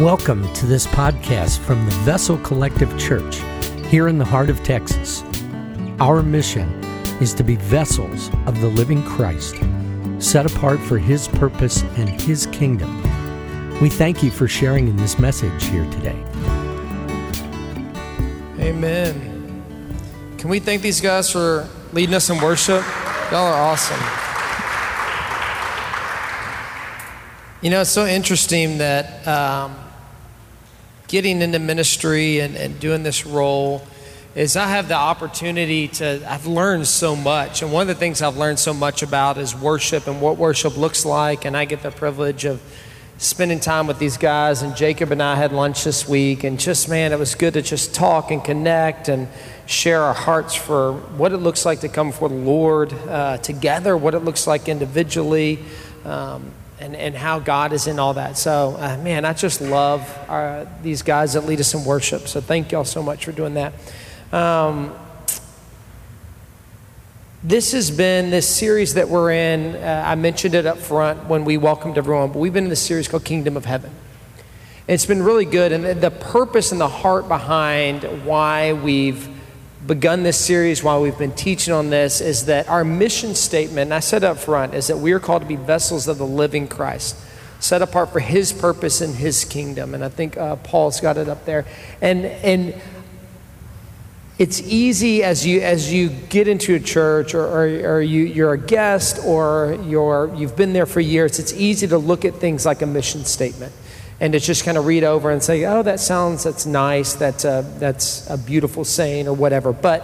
[0.00, 3.36] Welcome to this podcast from the Vessel Collective Church
[3.86, 5.22] here in the heart of Texas.
[6.00, 6.68] Our mission
[7.22, 9.54] is to be vessels of the living Christ,
[10.18, 13.00] set apart for His purpose and His kingdom.
[13.80, 16.20] We thank you for sharing in this message here today.
[18.58, 19.94] Amen.
[20.38, 22.82] Can we thank these guys for leading us in worship?
[23.30, 24.00] Y'all are awesome.
[27.62, 29.83] You know, it's so interesting that um,
[31.08, 33.82] getting into ministry and, and doing this role
[34.34, 37.62] is I have the opportunity to, I've learned so much.
[37.62, 40.76] And one of the things I've learned so much about is worship and what worship
[40.76, 41.44] looks like.
[41.44, 42.60] And I get the privilege of
[43.18, 44.62] spending time with these guys.
[44.62, 46.42] And Jacob and I had lunch this week.
[46.42, 49.28] And just, man, it was good to just talk and connect and
[49.66, 53.96] share our hearts for what it looks like to come before the Lord uh, together,
[53.96, 55.60] what it looks like individually.
[56.04, 56.50] Um,
[56.80, 58.36] and, and how God is in all that.
[58.36, 62.28] So, uh, man, I just love our, uh, these guys that lead us in worship.
[62.28, 63.72] So, thank y'all so much for doing that.
[64.32, 64.94] Um,
[67.42, 69.76] this has been this series that we're in.
[69.76, 72.82] Uh, I mentioned it up front when we welcomed everyone, but we've been in this
[72.82, 73.90] series called Kingdom of Heaven.
[74.88, 79.33] It's been really good, and the purpose and the heart behind why we've
[79.86, 84.00] begun this series, while we've been teaching on this, is that our mission statement, I
[84.00, 87.16] said up front, is that we are called to be vessels of the living Christ,
[87.60, 89.94] set apart for His purpose and His kingdom.
[89.94, 91.66] And I think uh, Paul's got it up there.
[92.00, 92.80] And and
[94.38, 98.52] it's easy as you as you get into a church or, or, or you, you're
[98.52, 101.38] a guest or you're you've been there for years.
[101.38, 103.72] It's easy to look at things like a mission statement
[104.24, 107.44] and to just kind of read over and say, oh, that sounds, that's nice, that's
[107.44, 109.70] a, uh, that's a beautiful saying or whatever.
[109.70, 110.02] But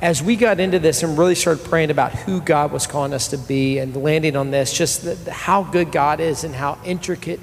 [0.00, 3.28] as we got into this and really started praying about who God was calling us
[3.28, 7.38] to be and landing on this, just the, how good God is and how intricate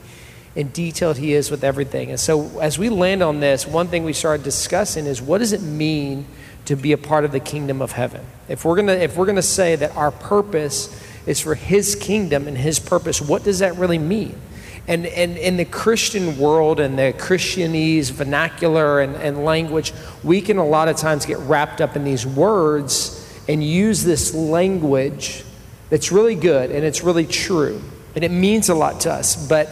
[0.56, 2.10] and detailed He is with everything.
[2.10, 5.54] And so as we land on this, one thing we started discussing is what does
[5.54, 6.26] it mean
[6.66, 8.26] to be a part of the kingdom of heaven?
[8.50, 12.58] If we're gonna, if we're gonna say that our purpose is for His kingdom and
[12.58, 14.42] His purpose, what does that really mean?
[14.88, 19.94] And, in the Christian world and the Christianese vernacular and, and language,
[20.24, 24.34] we can a lot of times get wrapped up in these words and use this
[24.34, 25.44] language
[25.90, 27.82] that's really good and it's really true.
[28.16, 29.48] And it means a lot to us.
[29.48, 29.70] But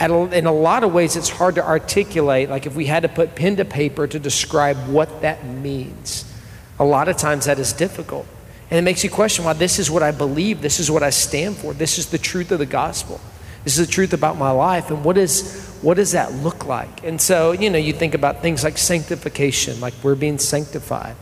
[0.00, 2.50] a, in a lot of ways, it's hard to articulate.
[2.50, 6.30] Like if we had to put pen to paper to describe what that means,
[6.78, 8.26] a lot of times that is difficult.
[8.70, 11.10] And it makes you question why this is what I believe, this is what I
[11.10, 13.20] stand for, this is the truth of the gospel.
[13.66, 14.92] This is the truth about my life.
[14.92, 17.02] And what, is, what does that look like?
[17.02, 21.16] And so, you know, you think about things like sanctification, like we're being sanctified.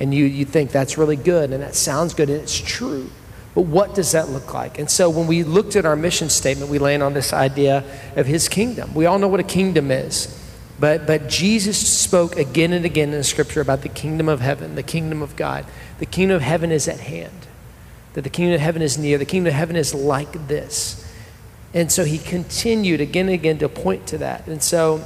[0.00, 3.10] And you, you think that's really good and that sounds good and it's true.
[3.54, 4.78] But what does that look like?
[4.78, 7.84] And so when we looked at our mission statement, we land on this idea
[8.16, 8.94] of his kingdom.
[8.94, 10.34] We all know what a kingdom is.
[10.78, 14.74] But, but Jesus spoke again and again in the scripture about the kingdom of heaven,
[14.74, 15.66] the kingdom of God.
[15.98, 17.46] The kingdom of heaven is at hand,
[18.14, 19.18] that the kingdom of heaven is near.
[19.18, 21.06] The kingdom of heaven is like this.
[21.72, 24.46] And so he continued again and again to point to that.
[24.46, 25.04] And so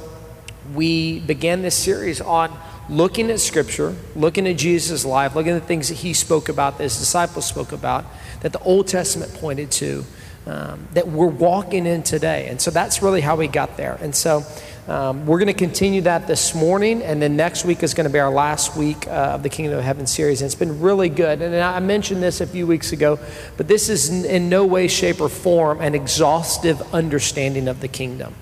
[0.73, 2.57] we began this series on
[2.89, 6.77] looking at Scripture, looking at Jesus' life, looking at the things that he spoke about,
[6.77, 8.05] that his disciples spoke about,
[8.41, 10.05] that the Old Testament pointed to,
[10.47, 12.47] um, that we're walking in today.
[12.47, 13.97] And so that's really how we got there.
[14.01, 14.43] And so
[14.87, 18.13] um, we're going to continue that this morning, and then next week is going to
[18.13, 20.41] be our last week uh, of the Kingdom of Heaven series.
[20.41, 21.41] And it's been really good.
[21.41, 23.17] And I mentioned this a few weeks ago,
[23.57, 28.35] but this is in no way, shape, or form an exhaustive understanding of the kingdom.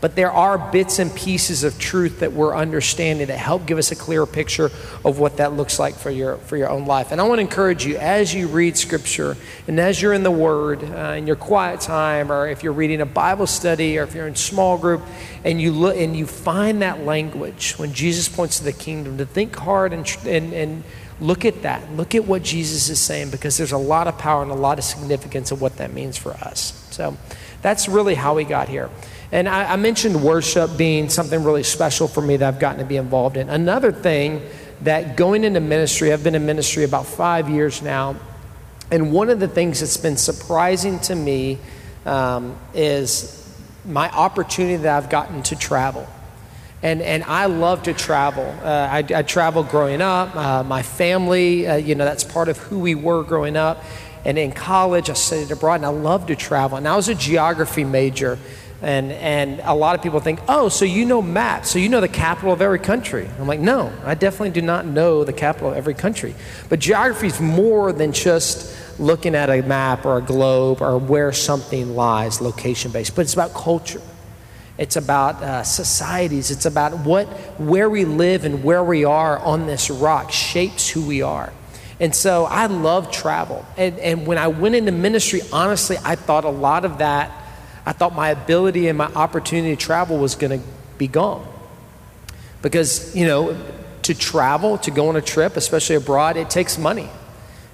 [0.00, 3.92] But there are bits and pieces of truth that we're understanding that help give us
[3.92, 4.70] a clearer picture
[5.04, 7.12] of what that looks like for your, for your own life.
[7.12, 9.36] And I want to encourage you as you read Scripture
[9.68, 13.00] and as you're in the Word, uh, in your quiet time, or if you're reading
[13.00, 15.02] a Bible study, or if you're in small group,
[15.44, 19.26] and you look and you find that language when Jesus points to the kingdom, to
[19.26, 20.84] think hard and, and, and
[21.20, 21.92] look at that.
[21.92, 24.78] Look at what Jesus is saying because there's a lot of power and a lot
[24.78, 26.88] of significance of what that means for us.
[26.90, 27.16] So
[27.62, 28.90] that's really how we got here.
[29.32, 32.84] And I, I, mentioned worship being something really special for me that I've gotten to
[32.84, 33.48] be involved in.
[33.48, 34.42] Another thing
[34.82, 38.16] that going into ministry, I've been in ministry about five years now,
[38.90, 41.58] and one of the things that's been surprising to me
[42.06, 43.36] um, is
[43.84, 46.08] my opportunity that I've gotten to travel.
[46.82, 48.44] And, and I love to travel.
[48.62, 50.34] Uh, I, I traveled growing up.
[50.34, 53.84] Uh, my family, uh, you know, that's part of who we were growing up.
[54.24, 56.78] And in college, I studied abroad, and I love to travel.
[56.78, 58.38] And I was a geography major.
[58.82, 62.00] And, and a lot of people think, oh, so you know maps, so you know
[62.00, 63.28] the capital of every country.
[63.38, 66.34] I'm like, no, I definitely do not know the capital of every country.
[66.70, 71.32] But geography is more than just looking at a map or a globe or where
[71.32, 74.02] something lies, location based, but it's about culture.
[74.78, 76.50] It's about uh, societies.
[76.50, 77.26] It's about what,
[77.60, 81.52] where we live and where we are on this rock shapes who we are.
[82.00, 83.66] And so I love travel.
[83.76, 87.30] And, and when I went into ministry, honestly, I thought a lot of that,
[87.86, 90.66] I thought my ability and my opportunity to travel was going to
[90.98, 91.46] be gone.
[92.62, 93.58] Because, you know,
[94.02, 97.08] to travel, to go on a trip, especially abroad, it takes money.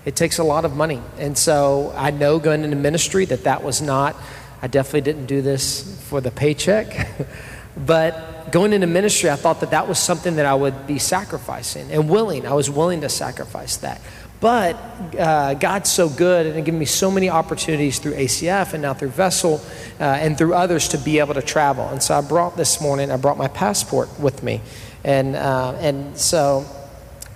[0.05, 1.03] It takes a lot of money.
[1.19, 4.17] And so I know going into ministry that that was not,
[4.63, 7.09] I definitely didn't do this for the paycheck.
[7.77, 11.91] but going into ministry, I thought that that was something that I would be sacrificing
[11.91, 12.47] and willing.
[12.47, 14.01] I was willing to sacrifice that.
[14.41, 14.77] But
[15.19, 19.09] uh, God's so good and given me so many opportunities through ACF and now through
[19.09, 19.61] Vessel
[19.99, 21.89] uh, and through others to be able to travel.
[21.89, 24.61] And so I brought this morning, I brought my passport with me.
[25.05, 26.67] And, uh, and so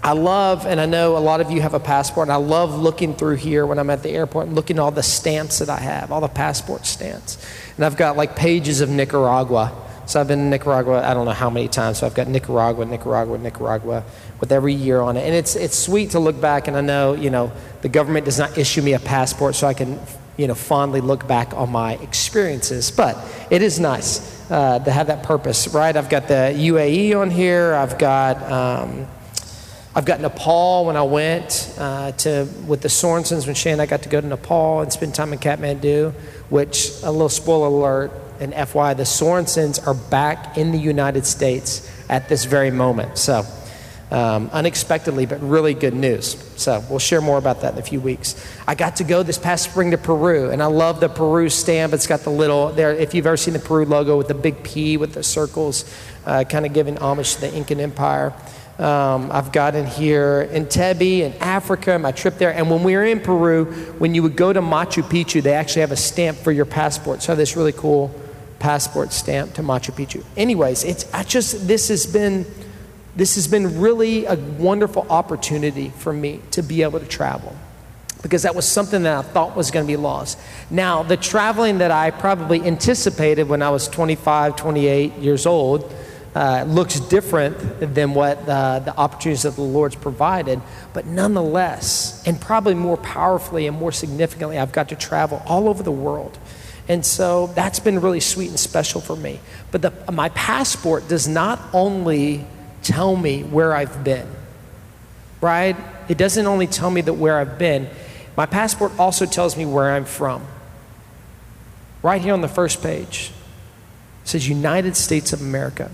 [0.03, 2.75] I love, and I know a lot of you have a passport, and I love
[2.75, 5.69] looking through here when I'm at the airport and looking at all the stamps that
[5.69, 7.37] I have, all the passport stamps.
[7.77, 9.73] And I've got like pages of Nicaragua.
[10.07, 11.99] So I've been in Nicaragua, I don't know how many times.
[11.99, 14.05] So I've got Nicaragua, Nicaragua, Nicaragua
[14.41, 15.21] with every year on it.
[15.21, 17.53] And it's, it's sweet to look back, and I know, you know,
[17.83, 20.01] the government does not issue me a passport so I can,
[20.37, 22.91] you know, fondly look back on my experiences.
[22.91, 23.19] But
[23.51, 25.95] it is nice uh, to have that purpose, right?
[25.95, 27.75] I've got the UAE on here.
[27.75, 29.07] I've got, um,
[29.95, 33.87] I've got Nepal when I went uh, to, with the Sorensens, when Shane and I
[33.87, 36.13] got to go to Nepal and spend time in Kathmandu,
[36.49, 41.91] which, a little spoiler alert, and FY, the Sorensens are back in the United States
[42.09, 43.19] at this very moment.
[43.19, 43.45] So,
[44.11, 46.37] um, unexpectedly, but really good news.
[46.57, 48.35] So we'll share more about that in a few weeks.
[48.67, 51.93] I got to go this past spring to Peru, and I love the Peru stamp.
[51.93, 52.93] It's got the little there.
[52.93, 55.85] If you've ever seen the Peru logo with the big P with the circles,
[56.27, 58.35] uh, kind of giving homage to the Incan Empire.
[58.79, 60.67] Um, I've got in here in
[61.41, 62.55] Africa, my trip there.
[62.55, 63.67] And when we were in Peru,
[63.99, 67.23] when you would go to Machu Picchu, they actually have a stamp for your passport.
[67.23, 68.11] So this really cool
[68.59, 70.25] passport stamp to Machu Picchu.
[70.35, 72.47] Anyways, it's I just this has been
[73.17, 77.57] this has been really a wonderful opportunity for me to be able to travel
[78.23, 80.39] because that was something that I thought was going to be lost.
[80.71, 85.91] Now, the traveling that I probably anticipated when I was 25, 28 years old
[86.35, 87.57] uh, looks different
[87.95, 90.61] than what uh, the opportunities that the Lord's provided,
[90.93, 95.83] but nonetheless, and probably more powerfully and more significantly, I've got to travel all over
[95.83, 96.39] the world.
[96.89, 99.41] And so that's been really sweet and special for me.
[99.71, 102.45] But the, my passport does not only
[102.83, 104.29] tell me where I've been,
[105.41, 105.77] right?
[106.09, 107.89] It doesn't only tell me that where I've been,
[108.37, 110.47] my passport also tells me where I'm from.
[112.03, 113.33] Right here on the first page,
[114.23, 115.91] it says United States of America.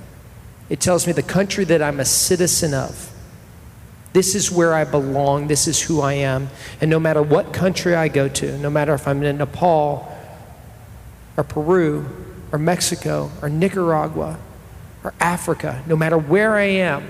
[0.69, 3.12] It tells me the country that I'm a citizen of.
[4.12, 5.49] This is where I belong.
[5.49, 6.49] This is who I am.
[6.81, 10.11] And no matter what country I go to, no matter if I'm in Nepal
[11.37, 12.06] or Peru
[12.50, 14.38] or Mexico or Nicaragua
[15.06, 17.06] or Africa, no matter where I am,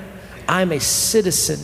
[0.46, 1.58] I'm a citizen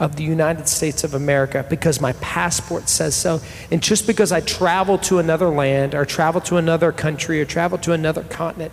[0.00, 3.40] of the United States of America because my passport says so.
[3.70, 7.78] And just because I travel to another land or travel to another country or travel
[7.78, 8.72] to another continent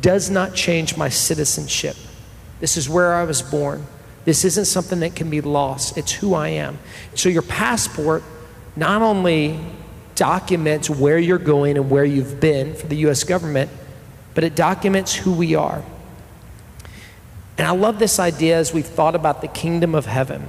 [0.00, 1.96] does not change my citizenship.
[2.60, 3.84] This is where I was born.
[4.24, 5.98] This isn't something that can be lost.
[5.98, 6.78] It's who I am.
[7.16, 8.22] So your passport
[8.76, 9.58] not only
[10.14, 13.72] documents where you're going and where you've been for the US government,
[14.36, 15.82] but it documents who we are.
[17.58, 20.46] And I love this idea as we've thought about the kingdom of heaven,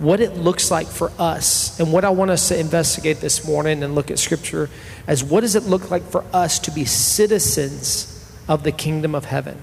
[0.00, 1.78] what it looks like for us.
[1.78, 4.68] And what I want us to investigate this morning and look at scripture
[5.06, 8.16] as what does it look like for us to be citizens
[8.48, 9.62] of the kingdom of heaven?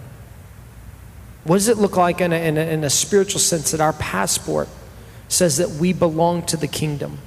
[1.43, 3.93] What does it look like in a, in a, in a spiritual sense that our
[3.93, 4.69] passport
[5.27, 7.17] says that we belong to the kingdom?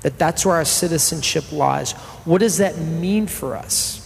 [0.00, 1.92] That that's where our citizenship lies.
[2.24, 4.00] What does that mean for us?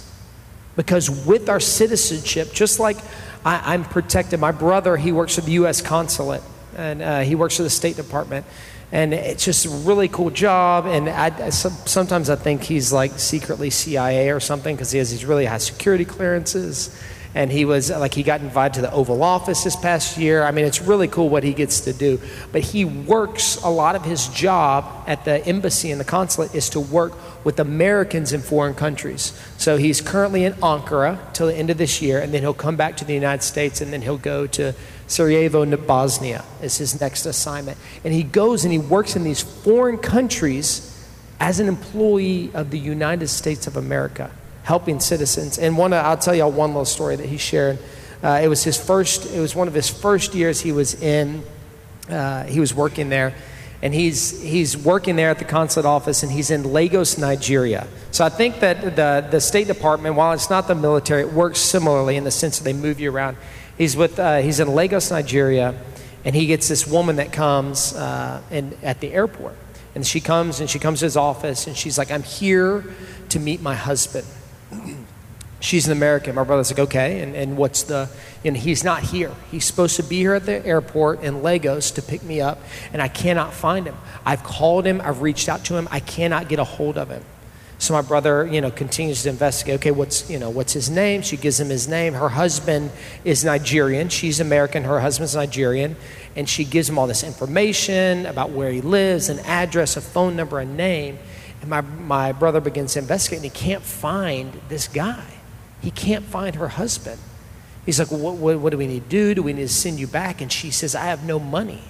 [0.77, 2.99] Because with our citizenship, just like
[3.45, 4.41] I, am protected.
[4.41, 5.81] My brother, he works for the U.S.
[5.81, 6.43] consulate,
[6.77, 8.47] and uh, he works for the State Department.
[8.91, 10.87] And it's just a really cool job.
[10.87, 15.27] And I, sometimes I think he's like secretly CIA or something because he has these
[15.27, 16.89] really high security clearances
[17.35, 20.45] and he was like he got invited to the Oval Office this past year.
[20.45, 22.21] I mean, it's really cool what he gets to do.
[22.53, 26.71] But he works a lot of his job at the embassy and the consulate is
[26.71, 27.13] to work
[27.45, 29.39] with Americans in foreign countries.
[29.59, 32.77] So he's currently in Ankara till the end of this year, and then he'll come
[32.77, 34.75] back to the United States, and then he'll go to
[35.07, 37.79] Sarajevo, Bosnia, is his next assignment.
[38.05, 40.85] And he goes and he works in these foreign countries
[41.41, 44.31] as an employee of the United States of America
[44.69, 45.59] helping citizens.
[45.59, 47.79] And one, I'll tell y'all one little story that he shared.
[48.23, 49.25] Uh, it was his first.
[49.25, 51.43] It was one of his first years he was in.
[52.11, 53.35] Uh, he was working there,
[53.81, 57.87] and he's, he's working there at the consulate office and he's in Lagos, Nigeria.
[58.11, 61.61] So I think that the, the State Department, while it's not the military, it works
[61.61, 63.37] similarly in the sense that they move you around.
[63.77, 65.75] He's, with, uh, he's in Lagos, Nigeria,
[66.25, 69.57] and he gets this woman that comes uh, in, at the airport.
[69.95, 72.85] And she comes and she comes to his office and she's like, I'm here
[73.31, 74.27] to meet my husband.
[75.61, 76.37] She's an American.
[76.37, 78.09] My brother's like, okay, and, and what's the,
[78.45, 79.33] and he's not here.
[79.51, 82.61] He's supposed to be here at the airport in Lagos to pick me up,
[82.93, 83.97] and I cannot find him.
[84.25, 87.25] I've called him, I've reached out to him, I cannot get a hold of him.
[87.81, 89.77] So my brother, you know, continues to investigate.
[89.77, 91.23] Okay, what's you know what's his name?
[91.23, 92.15] She gives him his name.
[92.15, 92.91] Her husband
[93.25, 94.09] is Nigerian.
[94.09, 94.83] She's American.
[94.83, 95.95] Her husband's Nigerian,
[96.35, 100.35] and she gives him all this information about where he lives, an address, a phone
[100.35, 101.19] number, a name.
[101.61, 105.25] And my my brother begins to investigate, and he can't find this guy.
[105.81, 107.21] He can't find her husband.
[107.87, 109.35] He's like, what, what, what do we need to do?
[109.35, 110.43] Do we need to send you back?
[110.43, 111.83] And she says, I have no money.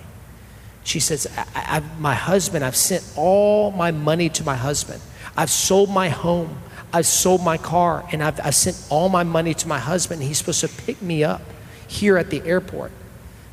[0.85, 5.03] She says, I, I, my husband, I've sent all my money to my husband.
[5.37, 6.61] I've sold my home.
[6.93, 8.09] I've sold my car.
[8.13, 10.23] And I've, I've sent all my money to my husband.
[10.23, 11.43] He's supposed to pick me up
[11.89, 12.93] here at the airport.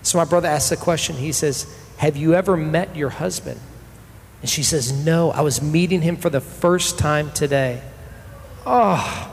[0.04, 1.16] So my brother asks the question.
[1.16, 1.66] He says,
[1.98, 3.60] Have you ever met your husband?
[4.46, 7.82] And she says, No, I was meeting him for the first time today.
[8.64, 9.32] Oh,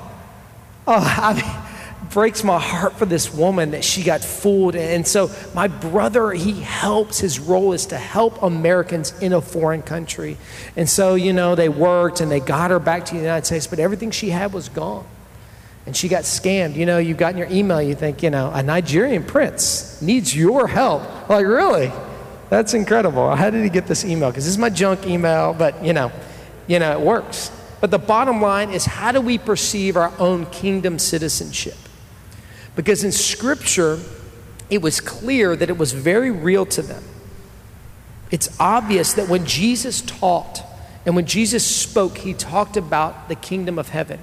[0.86, 4.74] Oh, I mean, breaks my heart for this woman that she got fooled.
[4.74, 7.18] And so my brother, he helps.
[7.18, 10.38] His role is to help Americans in a foreign country.
[10.76, 13.66] And so, you know, they worked and they got her back to the United States,
[13.66, 15.04] but everything she had was gone.
[15.84, 16.74] And she got scammed.
[16.74, 20.34] You know, you got in your email, you think, you know, a Nigerian prince needs
[20.34, 21.28] your help.
[21.28, 21.92] Like, really?
[22.52, 23.34] That's incredible.
[23.34, 24.28] How did he get this email?
[24.30, 26.12] Because this is my junk email, but you know,
[26.66, 27.50] you know, it works.
[27.80, 31.78] But the bottom line is how do we perceive our own kingdom citizenship?
[32.76, 33.98] Because in Scripture,
[34.68, 37.02] it was clear that it was very real to them.
[38.30, 40.62] It's obvious that when Jesus taught
[41.06, 44.20] and when Jesus spoke, he talked about the kingdom of heaven.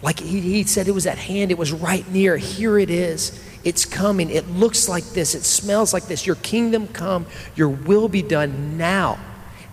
[0.00, 2.36] Like he, he said, it was at hand, it was right near.
[2.36, 3.44] Here it is.
[3.64, 4.30] It's coming.
[4.30, 5.34] It looks like this.
[5.34, 6.26] It smells like this.
[6.26, 7.26] Your kingdom come.
[7.56, 9.18] Your will be done now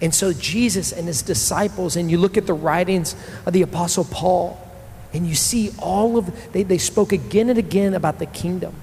[0.01, 3.15] and so Jesus and his disciples, and you look at the writings
[3.46, 4.60] of the Apostle Paul,
[5.13, 8.75] and you see all of, they, they spoke again and again about the kingdom.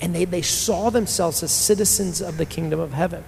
[0.00, 3.24] And they, they saw themselves as citizens of the kingdom of heaven.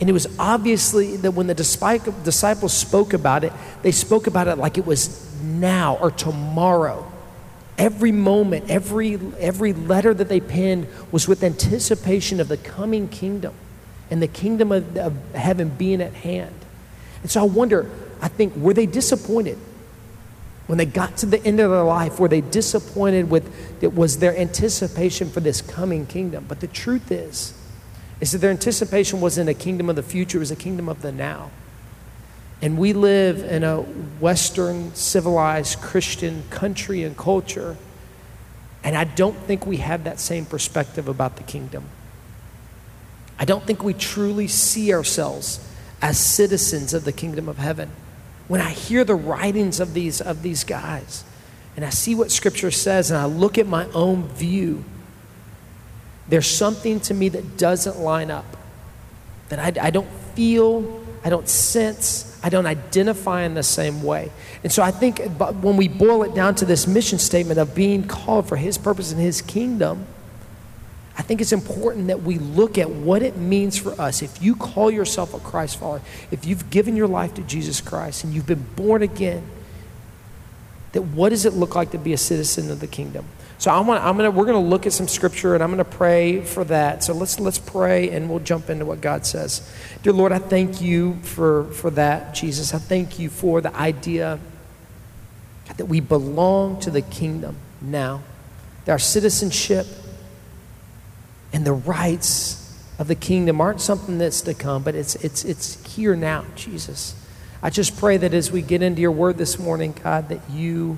[0.00, 3.52] And it was obviously that when the disciples spoke about it,
[3.82, 7.10] they spoke about it like it was now or tomorrow.
[7.78, 13.54] Every moment, every, every letter that they penned was with anticipation of the coming kingdom
[14.10, 16.54] and the kingdom of, of heaven being at hand.
[17.22, 19.58] And so I wonder, I think, were they disappointed?
[20.66, 24.18] When they got to the end of their life, were they disappointed with it was
[24.18, 26.44] their anticipation for this coming kingdom?
[26.46, 27.54] But the truth is,
[28.20, 31.02] is that their anticipation wasn't a kingdom of the future, it was a kingdom of
[31.02, 31.50] the now.
[32.62, 37.76] And we live in a Western, civilized Christian country and culture,
[38.84, 41.84] and I don't think we have that same perspective about the kingdom.
[43.38, 45.66] I don't think we truly see ourselves
[46.02, 47.90] as citizens of the kingdom of heaven.
[48.48, 51.24] When I hear the writings of these, of these guys,
[51.76, 54.84] and I see what Scripture says, and I look at my own view,
[56.28, 58.56] there's something to me that doesn't line up.
[59.48, 64.30] That I, I don't feel, I don't sense, I don't identify in the same way.
[64.64, 65.20] And so I think
[65.60, 69.12] when we boil it down to this mission statement of being called for His purpose
[69.12, 70.06] and His kingdom,
[71.18, 74.22] I think it's important that we look at what it means for us.
[74.22, 76.00] If you call yourself a Christ follower,
[76.30, 79.46] if you've given your life to Jesus Christ and you've been born again,
[80.92, 83.26] that what does it look like to be a citizen of the kingdom?
[83.60, 85.84] So I want, I'm gonna, we're going to look at some scripture and I'm going
[85.84, 87.04] to pray for that.
[87.04, 89.70] So let's, let's pray and we'll jump into what God says.
[90.02, 92.72] Dear Lord, I thank you for, for that, Jesus.
[92.72, 94.38] I thank you for the idea
[95.76, 98.22] that we belong to the kingdom now,
[98.86, 99.86] that our citizenship
[101.52, 105.84] and the rights of the kingdom aren't something that's to come, but it's, it's, it's
[105.94, 107.14] here now, Jesus.
[107.62, 110.96] I just pray that as we get into your word this morning, God, that you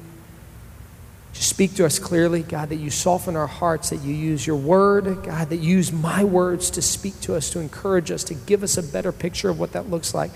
[1.33, 4.57] just speak to us clearly, God, that you soften our hearts, that you use your
[4.57, 8.35] word, God, that you use my words to speak to us, to encourage us, to
[8.35, 10.31] give us a better picture of what that looks like.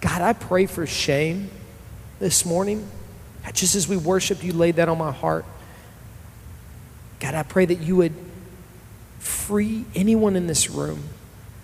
[0.00, 1.50] God, I pray for shame
[2.18, 2.86] this morning.
[3.54, 5.44] Just as we worship, you laid that on my heart.
[7.18, 8.14] God, I pray that you would
[9.18, 11.04] free anyone in this room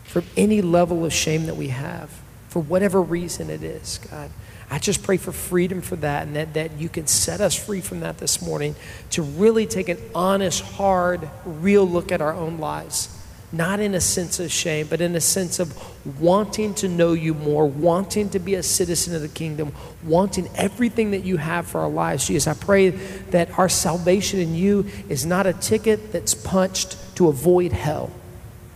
[0.04, 2.10] from any level of shame that we have,
[2.48, 4.30] for whatever reason it is, God.
[4.70, 7.80] I just pray for freedom for that and that, that you can set us free
[7.80, 8.76] from that this morning
[9.10, 13.14] to really take an honest, hard, real look at our own lives
[13.50, 15.74] not in a sense of shame, but in a sense of
[16.20, 19.72] wanting to know you more, wanting to be a citizen of the kingdom,
[20.02, 22.26] wanting everything that you have for our lives.
[22.26, 27.28] Jesus, I pray that our salvation in you is not a ticket that's punched to
[27.28, 28.10] avoid hell.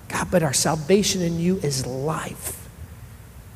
[0.08, 2.58] God, but our salvation in you is life.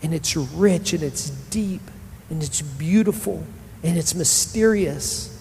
[0.03, 1.81] And it's rich and it's deep
[2.31, 3.45] and it's beautiful
[3.83, 5.33] and it's mysterious.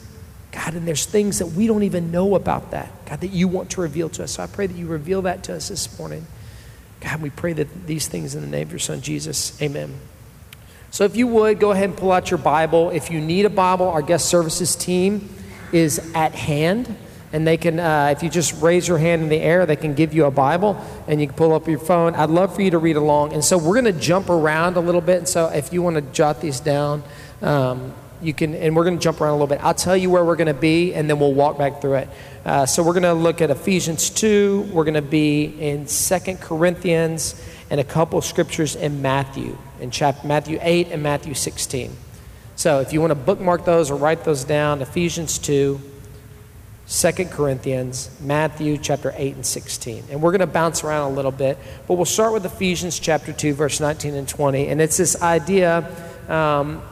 [0.51, 3.71] God, and there's things that we don't even know about that, God, that you want
[3.71, 4.31] to reveal to us.
[4.31, 6.25] So I pray that you reveal that to us this morning.
[7.01, 9.61] God, we pray that these things in the name of your son, Jesus.
[9.61, 9.99] Amen.
[10.91, 12.89] So if you would, go ahead and pull out your Bible.
[12.89, 15.29] If you need a Bible, our guest services team
[15.73, 16.95] is at hand.
[17.33, 19.93] And they can, uh, if you just raise your hand in the air, they can
[19.93, 22.15] give you a Bible and you can pull up your phone.
[22.15, 23.33] I'd love for you to read along.
[23.33, 25.17] And so we're going to jump around a little bit.
[25.17, 27.03] And so if you want to jot these down,
[27.41, 29.63] um, you can, and we're going to jump around a little bit.
[29.63, 32.09] I'll tell you where we're going to be, and then we'll walk back through it.
[32.45, 34.69] Uh, so we're going to look at Ephesians 2.
[34.71, 40.27] We're going to be in Second Corinthians and a couple scriptures in Matthew, in chapter
[40.27, 41.95] Matthew 8 and Matthew 16.
[42.55, 45.81] So if you want to bookmark those or write those down, Ephesians 2,
[46.87, 50.03] 2 Corinthians, Matthew chapter 8 and 16.
[50.11, 53.33] And we're going to bounce around a little bit, but we'll start with Ephesians chapter
[53.33, 54.67] 2, verse 19 and 20.
[54.67, 55.89] And it's this idea.
[56.29, 56.83] Um,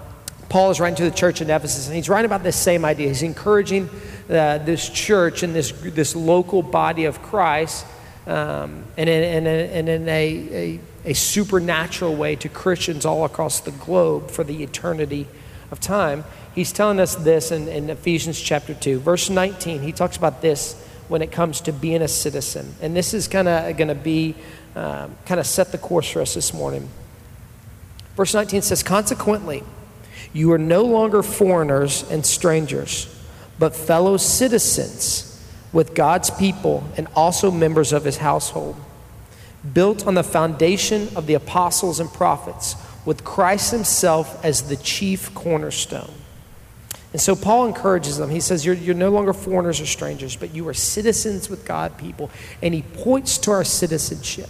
[0.50, 3.08] Paul is writing to the church in Ephesus, and he's writing about this same idea.
[3.08, 3.88] He's encouraging
[4.30, 7.86] uh, this church and this, this local body of Christ
[8.26, 13.72] um, and in, and in a, a, a supernatural way to Christians all across the
[13.72, 15.28] globe for the eternity
[15.70, 16.24] of time.
[16.56, 19.00] He's telling us this in, in Ephesians chapter 2.
[19.00, 22.76] Verse 19, he talks about this when it comes to being a citizen.
[22.82, 24.36] And this is kind of going to be,
[24.76, 26.90] um, kind of set the course for us this morning.
[28.16, 29.64] Verse 19 says, Consequently,
[30.32, 33.14] you are no longer foreigners and strangers,
[33.58, 35.30] but fellow citizens
[35.72, 38.76] with God's people and also members of his household,
[39.74, 45.34] built on the foundation of the apostles and prophets, with Christ himself as the chief
[45.34, 46.14] cornerstone.
[47.14, 48.32] And so Paul encourages them.
[48.32, 51.98] He says, you're, you're no longer foreigners or strangers, but you are citizens with God
[51.98, 52.32] people.
[52.62, 54.50] And he points to our citizenship.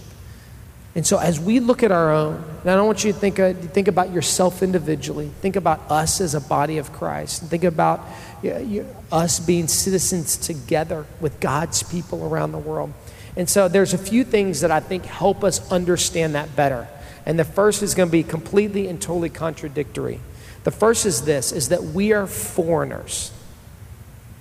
[0.96, 3.40] And so, as we look at our own, and I don't want you to think,
[3.40, 7.64] uh, think about yourself individually, think about us as a body of Christ, and think
[7.64, 8.00] about
[8.44, 12.92] you you, us being citizens together with God's people around the world.
[13.36, 16.86] And so, there's a few things that I think help us understand that better.
[17.26, 20.20] And the first is going to be completely and totally contradictory.
[20.64, 23.30] The first is this is that we are foreigners.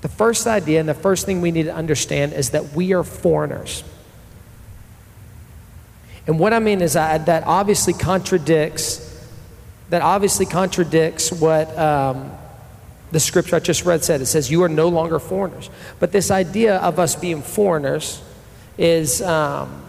[0.02, 3.04] The first idea and the first thing we need to understand is that we are
[3.04, 3.84] foreigners.
[6.28, 9.12] And what I mean is that, that obviously contradicts
[9.94, 12.32] that obviously contradicts what um,
[13.12, 14.22] the scripture I just read said.
[14.22, 15.70] It says, You are no longer foreigners.
[16.00, 18.20] But this idea of us being foreigners
[18.76, 19.84] is, um,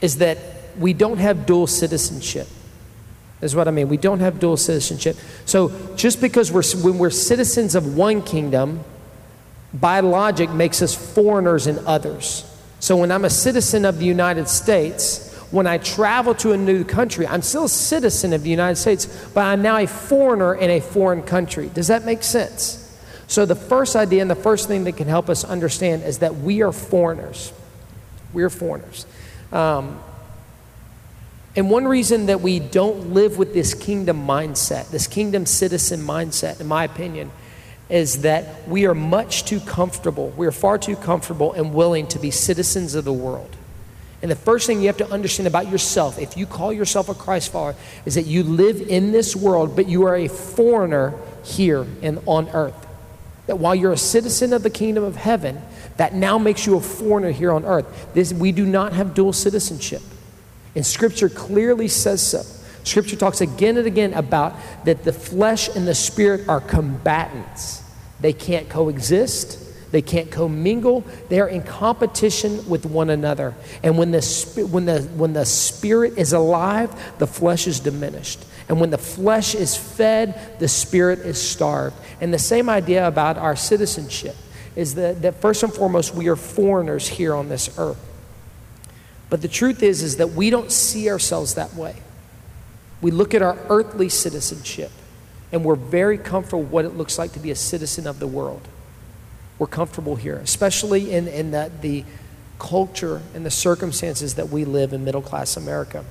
[0.00, 0.38] is that
[0.78, 2.48] we don't have dual citizenship.
[3.44, 3.88] Is what I mean.
[3.88, 5.16] We don't have dual citizenship.
[5.44, 8.82] So just because we're, when we're citizens of one kingdom,
[9.74, 12.50] by logic makes us foreigners in others.
[12.80, 16.84] So when I'm a citizen of the United States, when I travel to a new
[16.84, 20.70] country, I'm still a citizen of the United States, but I'm now a foreigner in
[20.70, 21.70] a foreign country.
[21.72, 22.80] Does that make sense?
[23.26, 26.36] So, the first idea and the first thing that can help us understand is that
[26.36, 27.52] we are foreigners.
[28.32, 29.06] We are foreigners.
[29.52, 29.98] Um,
[31.56, 36.60] and one reason that we don't live with this kingdom mindset, this kingdom citizen mindset,
[36.60, 37.30] in my opinion,
[37.88, 40.30] is that we are much too comfortable.
[40.30, 43.54] We are far too comfortable and willing to be citizens of the world.
[44.20, 47.14] And the first thing you have to understand about yourself, if you call yourself a
[47.14, 51.14] Christ follower, is that you live in this world, but you are a foreigner
[51.44, 52.86] here and on earth.
[53.46, 55.60] That while you're a citizen of the kingdom of heaven,
[55.98, 58.14] that now makes you a foreigner here on earth.
[58.14, 60.00] This, we do not have dual citizenship.
[60.74, 62.42] And Scripture clearly says so.
[62.84, 67.82] Scripture talks again and again about that the flesh and the spirit are combatants.
[68.20, 69.60] They can't coexist.
[69.90, 71.04] They can't commingle.
[71.28, 73.54] They are in competition with one another.
[73.82, 78.44] And when the, when, the, when the spirit is alive, the flesh is diminished.
[78.68, 81.96] And when the flesh is fed, the spirit is starved.
[82.20, 84.36] And the same idea about our citizenship
[84.74, 88.13] is that, that first and foremost, we are foreigners here on this earth.
[89.34, 91.96] But the truth is, is that we don't see ourselves that way.
[93.02, 94.92] We look at our earthly citizenship
[95.50, 98.68] and we're very comfortable what it looks like to be a citizen of the world
[99.58, 102.04] we're comfortable here, especially in, in the, the
[102.60, 106.04] culture and the circumstances that we live in middle class America.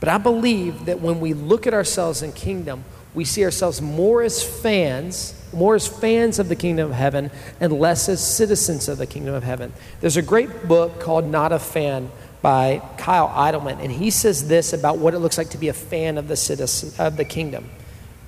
[0.00, 4.22] But I believe that when we look at ourselves in kingdom, We see ourselves more
[4.22, 8.98] as fans, more as fans of the kingdom of heaven, and less as citizens of
[8.98, 9.72] the kingdom of heaven.
[10.00, 14.72] There's a great book called Not a Fan by Kyle Idleman, and he says this
[14.72, 17.68] about what it looks like to be a fan of the citizen of the kingdom.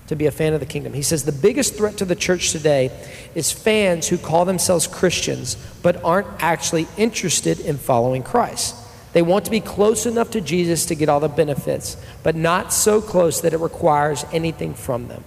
[0.09, 0.93] To be a fan of the kingdom.
[0.93, 2.91] He says the biggest threat to the church today
[3.35, 8.77] is fans who call themselves Christians but aren't actually interested in following Christ.
[9.13, 12.73] They want to be close enough to Jesus to get all the benefits, but not
[12.73, 15.23] so close that it requires anything from them.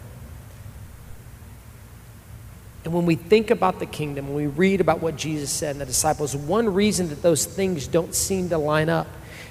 [2.83, 5.81] And when we think about the kingdom, when we read about what Jesus said and
[5.81, 9.07] the disciples, one reason that those things don't seem to line up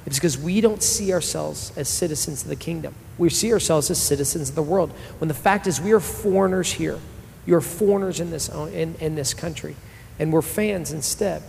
[0.06, 2.94] is because we don't see ourselves as citizens of the kingdom.
[3.18, 4.90] We see ourselves as citizens of the world.
[5.18, 7.00] When the fact is, we are foreigners here.
[7.46, 9.76] You're foreigners in this, in, in this country,
[10.18, 11.42] and we're fans instead.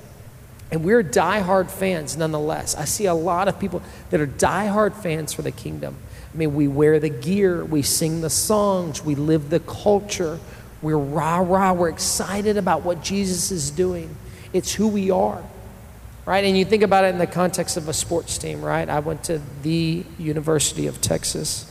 [0.72, 2.76] And we're diehard fans nonetheless.
[2.76, 5.96] I see a lot of people that are diehard fans for the kingdom.
[6.34, 10.40] I mean, we wear the gear, we sing the songs, we live the culture.
[10.82, 14.16] We're rah rah, we're excited about what Jesus is doing.
[14.54, 15.44] It's who we are,
[16.26, 16.44] right?
[16.44, 18.88] And you think about it in the context of a sports team, right?
[18.88, 21.66] I went to the University of Texas,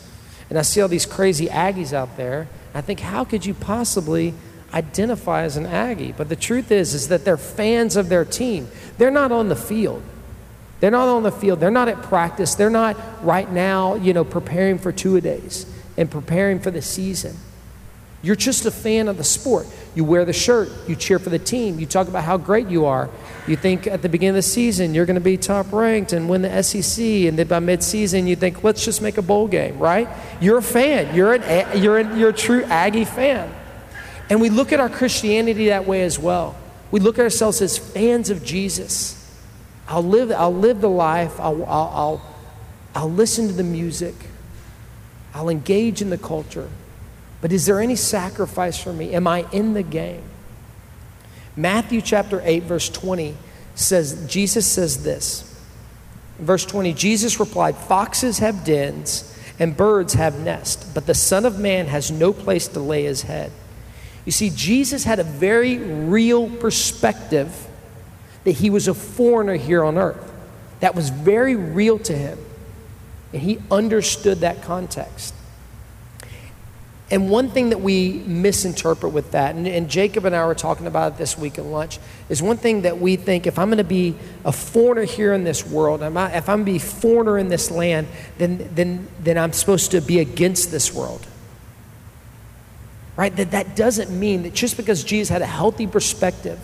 [0.48, 2.48] and I see all these crazy Aggies out there.
[2.74, 4.35] I think, how could you possibly
[4.75, 6.13] identify as an Aggie.
[6.13, 8.69] But the truth is, is that they're fans of their team.
[8.99, 10.03] They're not on the field.
[10.81, 11.61] They're not on the field.
[11.61, 12.57] They're not at practice.
[12.57, 15.65] They're not right now, you know, preparing for two a days
[15.97, 17.37] and preparing for the season.
[18.23, 19.67] You're just a fan of the sport.
[19.95, 22.87] You wear the shirt, you cheer for the team, you talk about how great you
[22.87, 23.11] are.
[23.47, 26.29] You think at the beginning of the season you're going to be top ranked and
[26.29, 29.79] win the SEC, and then by midseason you think, let's just make a bowl game,
[29.79, 30.09] right?
[30.41, 31.15] You're a fan.
[31.15, 33.53] You're, an, you're, an, you're a true Aggie fan.
[34.31, 36.57] And we look at our Christianity that way as well.
[36.91, 39.21] We look at ourselves as fans of Jesus.
[39.89, 42.37] I'll live, I'll live the life, I'll, I'll, I'll,
[42.95, 44.15] I'll listen to the music,
[45.35, 46.71] I'll engage in the culture.
[47.41, 49.13] But is there any sacrifice for me?
[49.13, 50.23] Am I in the game?
[51.57, 53.37] Matthew chapter 8, verse 20
[53.75, 55.51] says, Jesus says this.
[56.39, 61.59] Verse 20, Jesus replied, Foxes have dens and birds have nests, but the Son of
[61.59, 63.53] Man has no place to lay his head.
[64.25, 67.67] You see, Jesus had a very real perspective
[68.45, 70.33] that he was a foreigner here on earth.
[70.81, 72.39] That was very real to him.
[73.33, 75.35] And he understood that context.
[77.11, 80.87] And one thing that we misinterpret with that, and, and, Jacob and I were talking
[80.87, 81.99] about it this week at lunch,
[82.31, 85.45] is one thing that we think if I'm going to be a foreigner here in
[85.45, 88.09] this world, if I'm going to be a foreigner in this land,
[88.39, 91.27] then, then, then I'm supposed to be against this world
[93.16, 93.35] right?
[93.37, 96.61] That that doesn't mean that just because Jesus had a healthy perspective,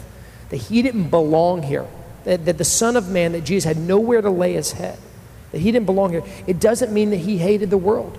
[0.50, 1.86] that he didn't belong here,
[2.24, 4.98] that, that the Son of Man, that Jesus had nowhere to lay his head,
[5.52, 8.18] that he didn't belong here, it doesn't mean that he hated the world.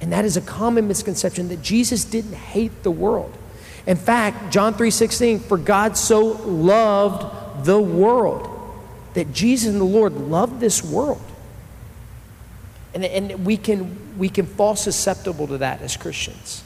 [0.00, 3.36] And that is a common misconception that Jesus didn't hate the world.
[3.86, 8.50] In fact, John 3:16, for God so loved the world
[9.14, 11.22] that Jesus and the Lord loved this world.
[12.94, 16.62] And, and we, can, we can fall susceptible to that as Christians,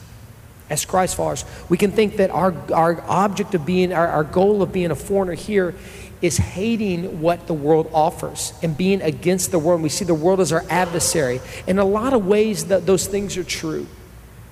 [0.68, 1.44] as Christ followers.
[1.68, 4.96] We can think that our, our object of being, our, our goal of being a
[4.96, 5.74] foreigner here
[6.20, 9.80] is hating what the world offers and being against the world.
[9.80, 11.40] We see the world as our adversary.
[11.66, 13.86] In a lot of ways, that those things are true.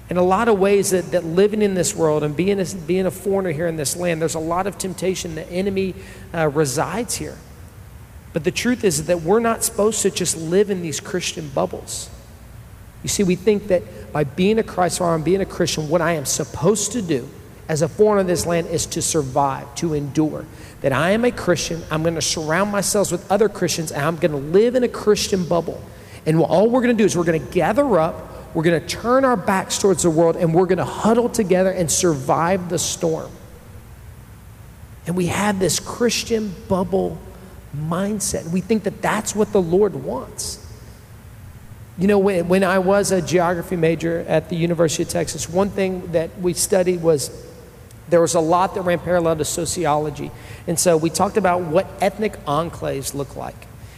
[0.08, 3.06] In a lot of ways, that, that living in this world and being a, being
[3.06, 5.34] a foreigner here in this land, there's a lot of temptation.
[5.34, 5.94] The enemy
[6.32, 7.36] uh, resides here.
[8.36, 12.10] But the truth is that we're not supposed to just live in these Christian bubbles.
[13.02, 16.02] You see, we think that by being a Christ follower and being a Christian, what
[16.02, 17.26] I am supposed to do
[17.66, 20.44] as a foreigner in this land is to survive, to endure.
[20.82, 24.16] That I am a Christian, I'm going to surround myself with other Christians, and I'm
[24.16, 25.82] going to live in a Christian bubble.
[26.26, 28.86] And all we're going to do is we're going to gather up, we're going to
[28.86, 32.78] turn our backs towards the world, and we're going to huddle together and survive the
[32.78, 33.30] storm.
[35.06, 37.18] And we have this Christian bubble
[37.76, 38.50] mindset.
[38.50, 40.62] We think that that's what the Lord wants.
[41.98, 45.70] You know, when, when I was a geography major at the University of Texas, one
[45.70, 47.30] thing that we studied was
[48.08, 50.30] there was a lot that ran parallel to sociology.
[50.66, 53.56] And so we talked about what ethnic enclaves look like.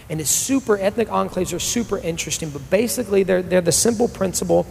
[0.09, 4.67] And it's super, ethnic enclaves are super interesting, but basically they're, they're the simple principle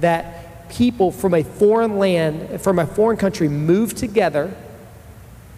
[0.00, 4.54] that people from a foreign land, from a foreign country, move together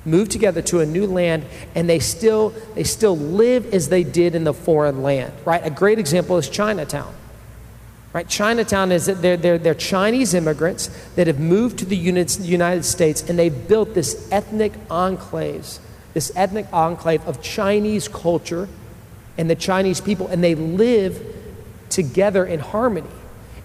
[0.05, 4.35] move together to a new land and they still they still live as they did
[4.35, 5.65] in the foreign land right?
[5.65, 7.15] A great example is chinatown
[8.13, 8.29] right?
[8.29, 13.29] Chinatown is that they're, they're, they're chinese immigrants that have moved to the united states
[13.29, 15.79] and they've built this ethnic enclaves
[16.13, 18.69] this ethnic enclave of chinese culture
[19.37, 21.35] and the chinese people and they live
[21.95, 23.09] together in harmony.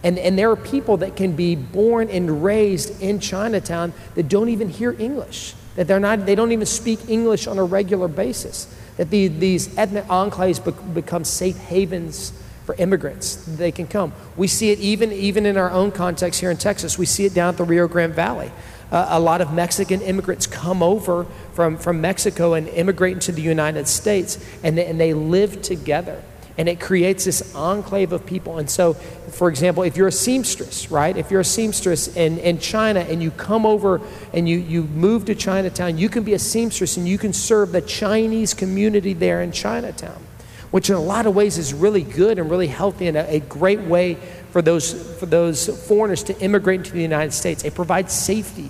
[0.04, 4.50] And, and there are people that can be born and raised in Chinatown that don't
[4.50, 8.68] even hear English, that they're not, they don't even speak English on a regular basis,
[8.98, 12.34] that the, these ethnic enclaves be, become safe havens
[12.66, 13.38] for immigrants.
[13.46, 14.12] They can come.
[14.36, 16.98] We see it even, even in our own context here in Texas.
[16.98, 18.52] We see it down at the Rio Grande Valley.
[18.92, 23.42] Uh, a lot of Mexican immigrants come over from, from Mexico and immigrate into the
[23.42, 26.22] United States, and they, and they live together
[26.60, 28.58] and it creates this enclave of people.
[28.58, 28.94] And so,
[29.32, 31.16] for example, if you're a seamstress, right?
[31.16, 34.02] If you're a seamstress in, in China and you come over
[34.34, 37.72] and you, you move to Chinatown, you can be a seamstress and you can serve
[37.72, 40.22] the Chinese community there in Chinatown,
[40.70, 43.40] which in a lot of ways is really good and really healthy and a, a
[43.40, 44.16] great way
[44.52, 47.64] for those, for those foreigners to immigrate into the United States.
[47.64, 48.70] It provides safety.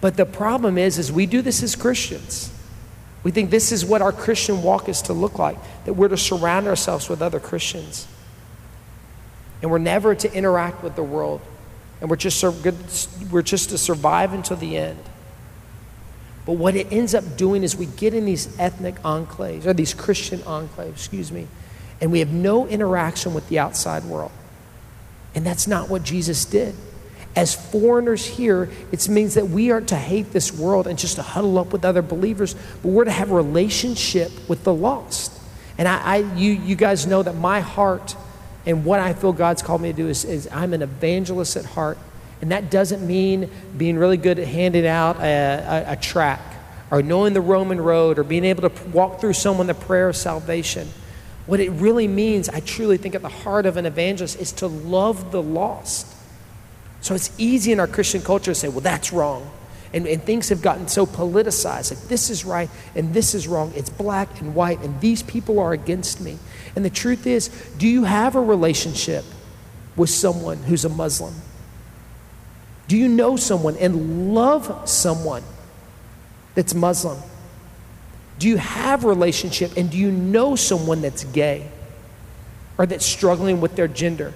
[0.00, 2.52] But the problem is, is we do this as Christians.
[3.24, 6.16] We think this is what our Christian walk is to look like, that we're to
[6.16, 8.06] surround ourselves with other Christians.
[9.60, 11.40] And we're never to interact with the world.
[12.00, 12.42] And we're just,
[13.30, 14.98] we're just to survive until the end.
[16.44, 19.94] But what it ends up doing is we get in these ethnic enclaves, or these
[19.94, 21.46] Christian enclaves, excuse me,
[22.00, 24.32] and we have no interaction with the outside world.
[25.34, 26.74] And that's not what Jesus did.
[27.36, 31.22] As foreigners here, it means that we aren't to hate this world and just to
[31.22, 35.38] huddle up with other believers, but we're to have a relationship with the lost.
[35.82, 38.14] And I, I you, you guys know that my heart
[38.66, 41.64] and what I feel God's called me to do is, is I'm an evangelist at
[41.64, 41.98] heart.
[42.40, 45.24] And that doesn't mean being really good at handing out a,
[45.88, 46.40] a, a track
[46.92, 50.14] or knowing the Roman road or being able to walk through someone the prayer of
[50.14, 50.86] salvation.
[51.46, 54.68] What it really means, I truly think at the heart of an evangelist, is to
[54.68, 56.06] love the lost
[57.02, 59.50] so it's easy in our Christian culture to say, well, that's wrong.
[59.94, 61.94] And, and things have gotten so politicized.
[61.94, 63.72] Like this is right and this is wrong.
[63.76, 66.38] It's black and white, and these people are against me.
[66.74, 69.24] And the truth is, do you have a relationship
[69.96, 71.34] with someone who's a Muslim?
[72.88, 75.42] Do you know someone and love someone
[76.54, 77.18] that's Muslim?
[78.38, 81.68] Do you have a relationship and do you know someone that's gay
[82.78, 84.32] or that's struggling with their gender?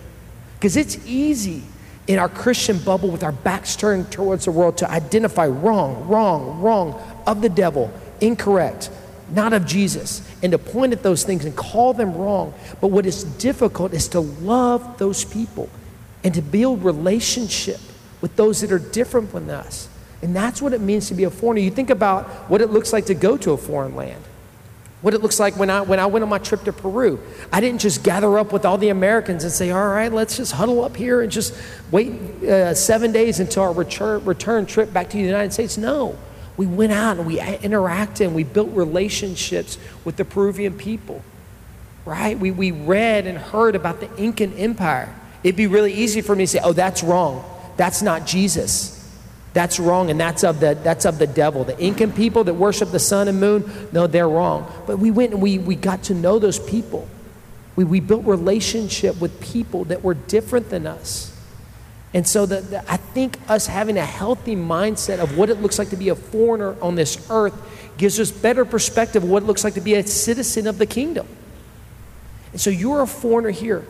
[0.54, 1.62] Because it's easy
[2.06, 6.60] in our Christian bubble with our backs turned towards the world to identify wrong, wrong,
[6.60, 8.90] wrong of the devil, incorrect,
[9.30, 12.54] not of Jesus, and to point at those things and call them wrong.
[12.80, 15.68] But what is difficult is to love those people
[16.22, 17.80] and to build relationship
[18.20, 19.88] with those that are different from us.
[20.22, 21.60] And that's what it means to be a foreigner.
[21.60, 24.22] You think about what it looks like to go to a foreign land
[25.06, 27.20] what it looks like when I, when I went on my trip to Peru.
[27.52, 30.50] I didn't just gather up with all the Americans and say, all right, let's just
[30.50, 31.54] huddle up here and just
[31.92, 32.10] wait
[32.42, 35.78] uh, seven days until our return, return trip back to the United States.
[35.78, 36.18] No.
[36.56, 41.22] We went out and we interacted and we built relationships with the Peruvian people,
[42.04, 42.36] right?
[42.36, 45.14] We, we read and heard about the Incan Empire.
[45.44, 47.44] It'd be really easy for me to say, oh, that's wrong.
[47.76, 49.05] That's not Jesus.
[49.56, 51.64] That's wrong, and that's of the, that's of the devil.
[51.64, 54.70] The Incan people that worship the sun and moon, no, they're wrong.
[54.86, 57.08] But we went and we, we got to know those people.
[57.74, 61.34] We, we built relationship with people that were different than us.
[62.12, 65.78] And so the, the, I think us having a healthy mindset of what it looks
[65.78, 67.54] like to be a foreigner on this earth
[67.96, 70.84] gives us better perspective of what it looks like to be a citizen of the
[70.84, 71.26] kingdom.
[72.52, 73.86] And so you're a foreigner here.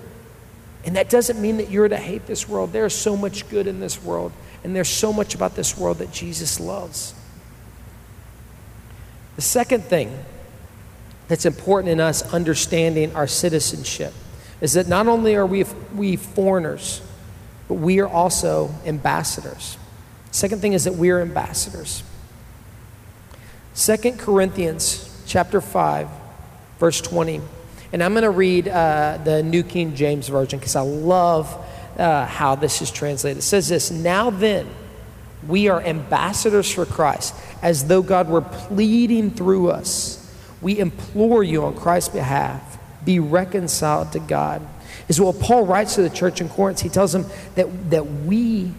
[0.84, 2.72] And that doesn't mean that you're to hate this world.
[2.72, 4.30] There's so much good in this world.
[4.66, 7.14] And there's so much about this world that Jesus loves.
[9.36, 10.18] The second thing
[11.28, 14.12] that's important in us understanding our citizenship
[14.60, 15.62] is that not only are we,
[15.94, 17.00] we foreigners,
[17.68, 19.78] but we are also ambassadors.
[20.32, 22.02] Second thing is that we are ambassadors.
[23.72, 26.08] Second Corinthians chapter 5,
[26.80, 27.40] verse 20.
[27.92, 31.56] And I'm going to read uh, the New King James Version because I love
[31.98, 33.38] uh, how this is translated.
[33.38, 34.66] It says this Now then,
[35.46, 40.22] we are ambassadors for Christ, as though God were pleading through us.
[40.60, 44.66] We implore you on Christ's behalf, be reconciled to God.
[45.08, 46.80] Is what Paul writes to the church in Corinth.
[46.80, 48.72] He tells them that, that we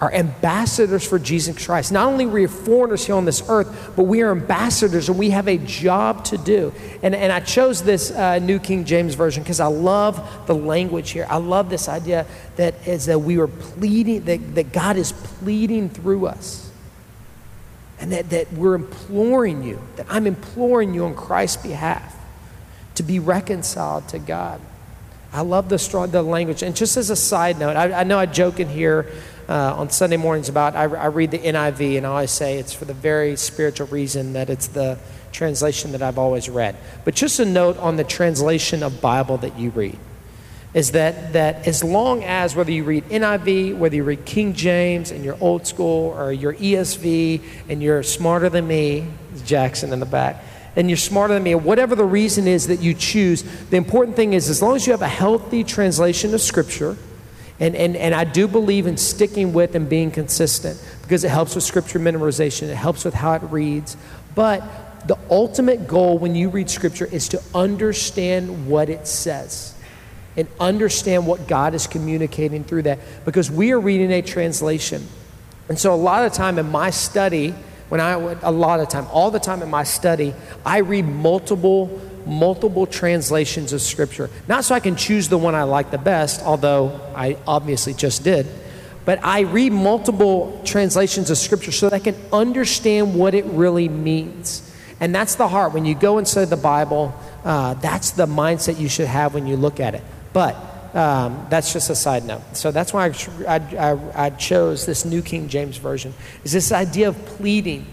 [0.00, 1.90] are ambassadors for Jesus Christ.
[1.90, 5.30] Not only are we foreigners here on this earth, but we are ambassadors and we
[5.30, 6.74] have a job to do.
[7.02, 11.10] And, and I chose this uh, New King James Version because I love the language
[11.10, 11.26] here.
[11.30, 15.88] I love this idea that is that we are pleading, that, that God is pleading
[15.88, 16.70] through us.
[17.98, 22.14] And that, that we're imploring you, that I'm imploring you on Christ's behalf
[22.96, 24.60] to be reconciled to God.
[25.32, 26.62] I love the strong the language.
[26.62, 29.10] And just as a side note, I, I know I joke in here
[29.48, 32.72] uh, on Sunday mornings about I, I, read the NIV and I always say it's
[32.72, 34.98] for the very spiritual reason that it's the
[35.32, 36.76] translation that I've always read.
[37.04, 39.98] But just a note on the translation of Bible that you read.
[40.74, 45.10] is that, that as long as whether you read NIV, whether you read King James
[45.10, 49.08] and you're old school, or you're ESV and you're smarter than me,
[49.44, 50.42] Jackson in the back,
[50.74, 54.34] and you're smarter than me, whatever the reason is that you choose, the important thing
[54.34, 56.96] is as long as you have a healthy translation of Scripture,
[57.58, 61.54] and, and, and I do believe in sticking with and being consistent because it helps
[61.54, 63.96] with Scripture memorization, it helps with how it reads.
[64.34, 64.62] But
[65.06, 69.74] the ultimate goal when you read Scripture is to understand what it says
[70.36, 75.06] and understand what God is communicating through that because we are reading a translation.
[75.68, 77.54] And so, a lot of time in my study,
[77.88, 82.00] when I, a lot of time, all the time in my study, I read multiple,
[82.26, 84.28] multiple translations of Scripture.
[84.48, 88.24] Not so I can choose the one I like the best, although I obviously just
[88.24, 88.46] did,
[89.04, 93.88] but I read multiple translations of Scripture so that I can understand what it really
[93.88, 94.62] means.
[94.98, 95.72] And that's the heart.
[95.72, 99.46] When you go and study the Bible, uh, that's the mindset you should have when
[99.46, 100.02] you look at it.
[100.32, 100.56] But
[100.96, 102.42] um, that's just a side note.
[102.54, 103.12] So that's why
[103.46, 107.86] I, I, I, chose this New King James Version, is this idea of pleading,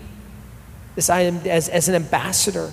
[0.95, 2.71] this idea as, as an ambassador.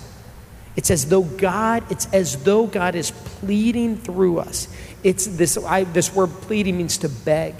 [0.75, 4.67] It's as though God, it's as though God is pleading through us.
[5.03, 7.55] It's this, I, this word pleading means to beg.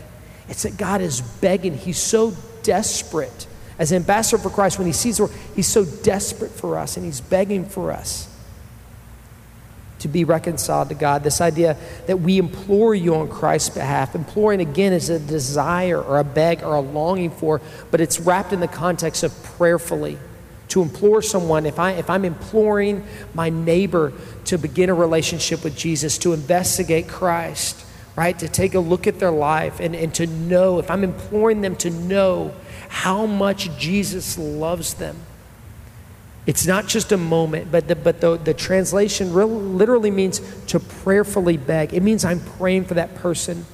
[0.47, 1.77] It's that God is begging.
[1.77, 3.47] He's so desperate.
[3.77, 7.05] As ambassador for Christ, when he sees the world, he's so desperate for us and
[7.05, 8.27] he's begging for us
[9.99, 11.23] to be reconciled to God.
[11.23, 14.15] This idea that we implore you on Christ's behalf.
[14.15, 18.51] Imploring, again, is a desire or a beg or a longing for, but it's wrapped
[18.51, 20.17] in the context of prayerfully.
[20.71, 24.11] To implore someone, if, I, if I'm imploring my neighbor
[24.45, 28.37] to begin a relationship with Jesus, to investigate Christ, right?
[28.39, 31.75] To take a look at their life and, and to know, if I'm imploring them
[31.77, 32.53] to know
[32.89, 35.15] how much Jesus loves them
[36.47, 41.57] it's not just a moment, but the, but the, the translation literally means to prayerfully
[41.57, 41.93] beg.
[41.93, 43.65] It means I'm praying for that person.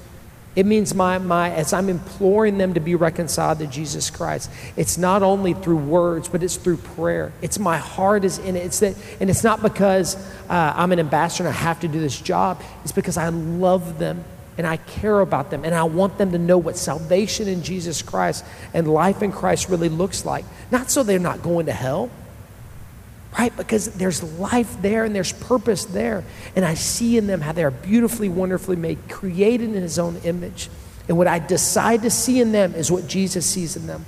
[0.56, 4.50] It means my, my, as I'm imploring them to be reconciled to Jesus Christ.
[4.76, 7.32] It's not only through words, but it's through prayer.
[7.42, 8.66] It's my heart is in it.
[8.66, 10.16] It's that, and it's not because
[10.48, 12.60] uh, I'm an ambassador and I have to do this job.
[12.82, 14.24] It's because I love them
[14.56, 18.02] and I care about them and I want them to know what salvation in Jesus
[18.02, 20.44] Christ and life in Christ really looks like.
[20.72, 22.10] Not so they're not going to hell
[23.38, 23.56] right?
[23.56, 26.24] Because there's life there and there's purpose there.
[26.56, 30.16] And I see in them how they are beautifully, wonderfully made, created in His own
[30.24, 30.68] image.
[31.06, 34.04] And what I decide to see in them is what Jesus sees in them.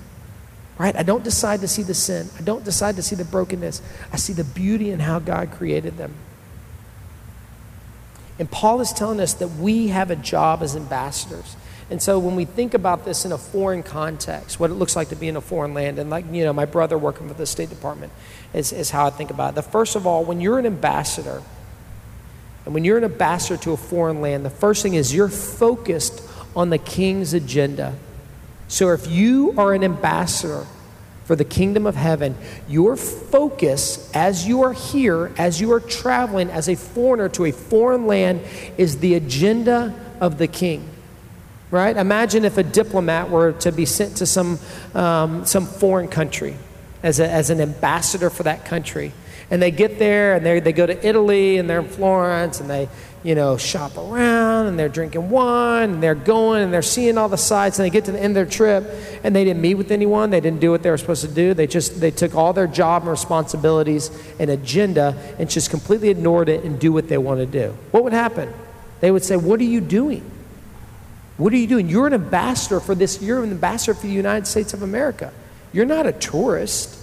[0.78, 0.96] Right?
[0.96, 2.28] I don't decide to see the sin.
[2.38, 3.82] I don't decide to see the brokenness.
[4.12, 6.14] I see the beauty in how God created them.
[8.38, 11.54] And Paul is telling us that we have a job as ambassadors.
[11.90, 15.08] And so when we think about this in a foreign context, what it looks like
[15.08, 17.46] to be in a foreign land, and like, you know, my brother working for the
[17.46, 18.12] State Department
[18.54, 19.54] is, is how I think about it.
[19.56, 21.42] The first of all, when you're an ambassador,
[22.64, 26.22] and when you're an ambassador to a foreign land, the first thing is you're focused
[26.54, 27.96] on the king's agenda.
[28.68, 30.68] So if you are an ambassador
[31.24, 32.36] for the kingdom of heaven,
[32.68, 37.52] your focus as you are here, as you are traveling as a foreigner to a
[37.52, 38.42] foreign land,
[38.76, 40.88] is the agenda of the king
[41.70, 41.96] right?
[41.96, 44.58] Imagine if a diplomat were to be sent to some,
[44.94, 46.56] um, some foreign country
[47.02, 49.12] as, a, as an ambassador for that country.
[49.50, 52.88] And they get there and they go to Italy and they're in Florence and they,
[53.24, 57.28] you know, shop around and they're drinking wine and they're going and they're seeing all
[57.28, 58.88] the sights and they get to the end of their trip
[59.24, 60.30] and they didn't meet with anyone.
[60.30, 61.52] They didn't do what they were supposed to do.
[61.52, 66.48] They just, they took all their job and responsibilities and agenda and just completely ignored
[66.48, 67.76] it and do what they want to do.
[67.90, 68.52] What would happen?
[69.00, 70.30] They would say, what are you doing?
[71.40, 71.88] What are you doing?
[71.88, 75.32] You're an ambassador for this, you're an ambassador for the United States of America.
[75.72, 76.98] You're not a tourist.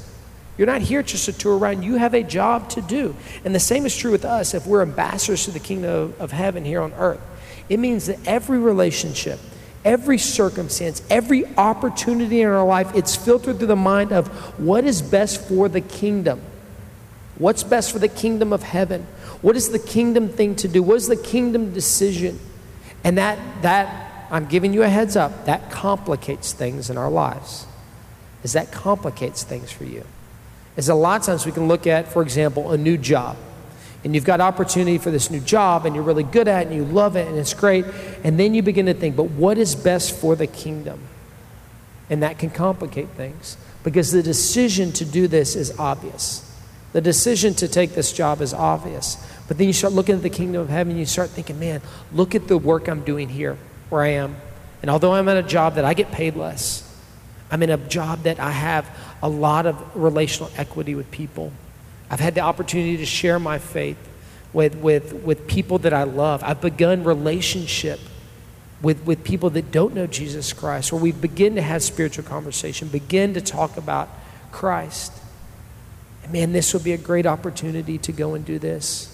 [0.60, 1.82] You're not here just to tour around.
[1.82, 3.16] You have a job to do.
[3.44, 6.66] And the same is true with us if we're ambassadors to the kingdom of, heaven
[6.66, 7.20] here on earth.
[7.68, 9.40] It means that every relationship,
[9.84, 14.28] every circumstance, every opportunity in our life, it's filtered through the mind of
[14.60, 16.42] what is best for the kingdom.
[17.40, 19.08] What's best for the kingdom of heaven?
[19.42, 20.84] What is the kingdom thing to do?
[20.84, 22.40] What is the kingdom decision?
[23.04, 27.66] And that that I'm giving you a heads up, that complicates things in our lives.
[28.44, 30.04] Is that complicates things for you?
[30.76, 33.38] Is a lot of times we can look at, for example, a new job.
[34.04, 36.76] And you've got opportunity for this new job and you're really good at it and
[36.76, 37.84] you love it and it's great.
[38.24, 41.02] And then you begin to think, but what is best for the kingdom?
[42.10, 46.44] And that can complicate things because the decision to do this is obvious.
[46.94, 49.18] The decision to take this job is obvious.
[49.48, 51.82] But then you start looking at the kingdom of heaven and you start thinking, man,
[52.14, 53.58] look at the work I'm doing here
[53.90, 54.36] where I am.
[54.82, 56.84] And although I'm at a job that I get paid less,
[57.50, 58.90] I'm in a job that I have
[59.22, 61.52] a lot of relational equity with people.
[62.10, 63.98] I've had the opportunity to share my faith.
[64.54, 66.44] with, with, with people that I love.
[66.44, 68.00] I've begun relationship
[68.82, 72.88] with, with people that don't know Jesus Christ, where we begin to have spiritual conversation,
[72.88, 74.10] begin to talk about
[74.52, 75.12] Christ.
[76.24, 79.14] And man, this would be a great opportunity to go and do this.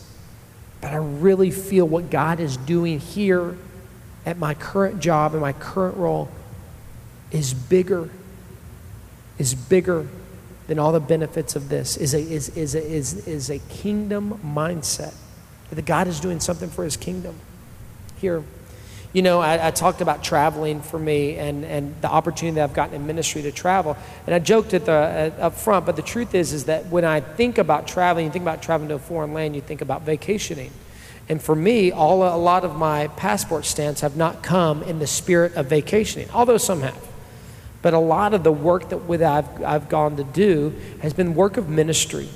[0.81, 3.57] But I really feel what God is doing here
[4.25, 6.29] at my current job and my current role
[7.31, 8.09] is bigger,
[9.37, 10.07] is bigger
[10.67, 14.39] than all the benefits of this, is a, is, is a, is, is a kingdom
[14.45, 15.13] mindset.
[15.71, 17.35] That God is doing something for his kingdom
[18.17, 18.43] here.
[19.11, 22.75] You know, I, I, talked about traveling for me and, and the opportunity that I've
[22.75, 23.97] gotten in ministry to travel.
[24.25, 27.05] And I joked at the, at, up front, but the truth is, is that when
[27.05, 30.01] I think about traveling, you think about traveling to a foreign land, you think about
[30.01, 30.71] vacationing.
[31.29, 35.07] And for me, all, a lot of my passport stamps have not come in the
[35.07, 37.07] spirit of vacationing, although some have.
[37.81, 41.35] But a lot of the work that with I've, I've gone to do has been
[41.35, 42.29] work of ministry.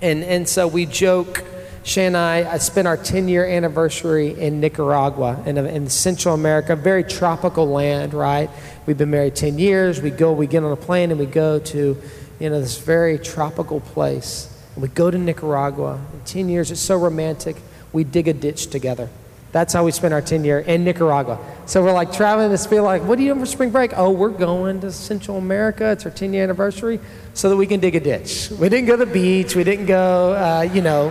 [0.00, 1.44] And, and so we joke
[1.88, 6.76] Shay and I, I spent our 10 year anniversary in Nicaragua, in, in Central America,
[6.76, 8.50] very tropical land, right?
[8.84, 10.02] We've been married 10 years.
[10.02, 11.96] We go, we get on a plane and we go to,
[12.40, 14.54] you know, this very tropical place.
[14.76, 15.98] We go to Nicaragua.
[16.12, 17.56] In 10 years, it's so romantic.
[17.92, 19.08] We dig a ditch together.
[19.50, 21.38] That's how we spent our 10 year in Nicaragua.
[21.66, 23.92] So we're like traveling this feel like, what are you doing for spring break?
[23.96, 25.90] Oh, we're going to Central America.
[25.90, 27.00] It's our 10 year anniversary
[27.32, 28.50] so that we can dig a ditch.
[28.50, 29.56] We didn't go to the beach.
[29.56, 31.08] We didn't go, uh, you know,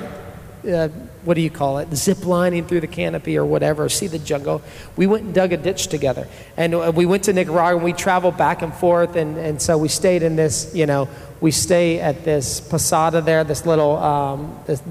[0.68, 0.90] uh,
[1.24, 4.62] what do you call it, zip lining through the canopy or whatever, see the jungle.
[4.96, 6.28] We went and dug a ditch together.
[6.56, 9.16] And uh, we went to Nicaragua and we traveled back and forth.
[9.16, 11.10] And, and so we stayed in this, you know,
[11.40, 14.82] we stay at this posada there, this little, um, this,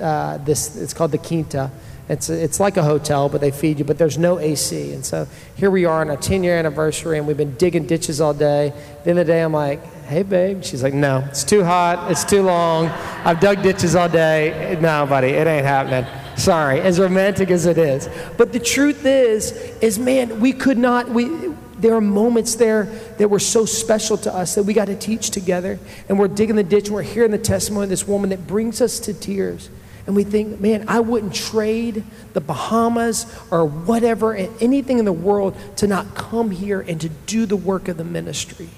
[0.00, 1.70] uh, this, it's called the Quinta.
[2.06, 4.92] It's, it's like a hotel, but they feed you, but there's no AC.
[4.92, 5.26] And so
[5.56, 8.68] here we are on our 10 year anniversary, and we've been digging ditches all day.
[8.68, 10.62] At the end of the day, I'm like, hey, babe.
[10.62, 12.10] She's like, no, it's too hot.
[12.10, 12.88] It's too long.
[13.24, 14.76] I've dug ditches all day.
[14.82, 16.04] No, buddy, it ain't happening.
[16.36, 18.08] Sorry, as romantic as it is.
[18.36, 21.30] But the truth is, is man, we could not, we,
[21.78, 22.88] there are moments there
[23.18, 25.78] that were so special to us that we got to teach together.
[26.08, 28.80] And we're digging the ditch and we're hearing the testimony of this woman that brings
[28.80, 29.70] us to tears.
[30.06, 32.04] And we think, man, I wouldn't trade
[32.34, 37.46] the Bahamas or whatever, anything in the world to not come here and to do
[37.46, 38.68] the work of the ministry.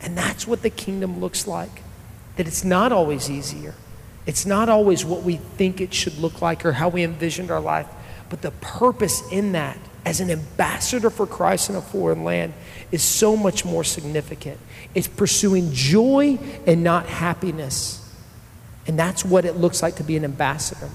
[0.00, 1.82] And that's what the kingdom looks like.
[2.36, 3.74] That it's not always easier.
[4.24, 7.60] It's not always what we think it should look like or how we envisioned our
[7.60, 7.86] life.
[8.30, 9.76] But the purpose in that,
[10.06, 12.54] as an ambassador for Christ in a foreign land,
[12.92, 14.60] is so much more significant.
[14.94, 17.98] It's pursuing joy and not happiness.
[18.86, 20.90] And that's what it looks like to be an ambassador.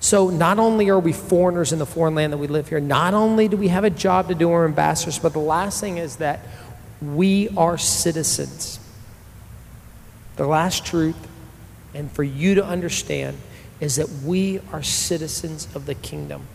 [0.00, 3.12] So, not only are we foreigners in the foreign land that we live here, not
[3.12, 6.16] only do we have a job to do, we're ambassadors, but the last thing is
[6.16, 6.40] that
[7.02, 8.80] we are citizens.
[10.36, 11.28] The last truth,
[11.92, 13.36] and for you to understand,
[13.78, 16.46] is that we are citizens of the kingdom.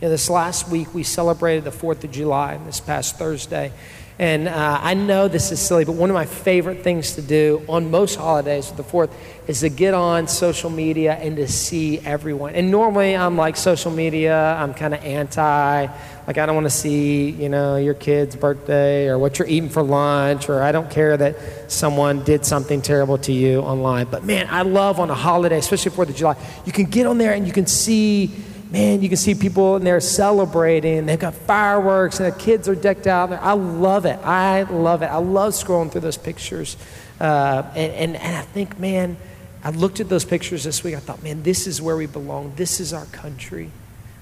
[0.00, 3.72] You know, this last week, we celebrated the 4th of July, this past Thursday.
[4.16, 7.64] And uh, I know this is silly, but one of my favorite things to do
[7.68, 9.10] on most holidays, the 4th,
[9.48, 12.54] is to get on social media and to see everyone.
[12.54, 15.86] And normally I'm like social media, I'm kind of anti.
[16.28, 19.68] Like, I don't want to see, you know, your kid's birthday or what you're eating
[19.68, 24.06] for lunch, or I don't care that someone did something terrible to you online.
[24.08, 27.18] But man, I love on a holiday, especially 4th of July, you can get on
[27.18, 28.30] there and you can see
[28.70, 31.06] man, you can see people and they're celebrating.
[31.06, 33.32] They've got fireworks and the kids are decked out.
[33.32, 34.18] I love it.
[34.24, 35.06] I love it.
[35.06, 36.76] I love scrolling through those pictures.
[37.20, 39.16] Uh, and, and, and I think, man,
[39.64, 40.94] I looked at those pictures this week.
[40.94, 42.52] I thought, man, this is where we belong.
[42.56, 43.70] This is our country.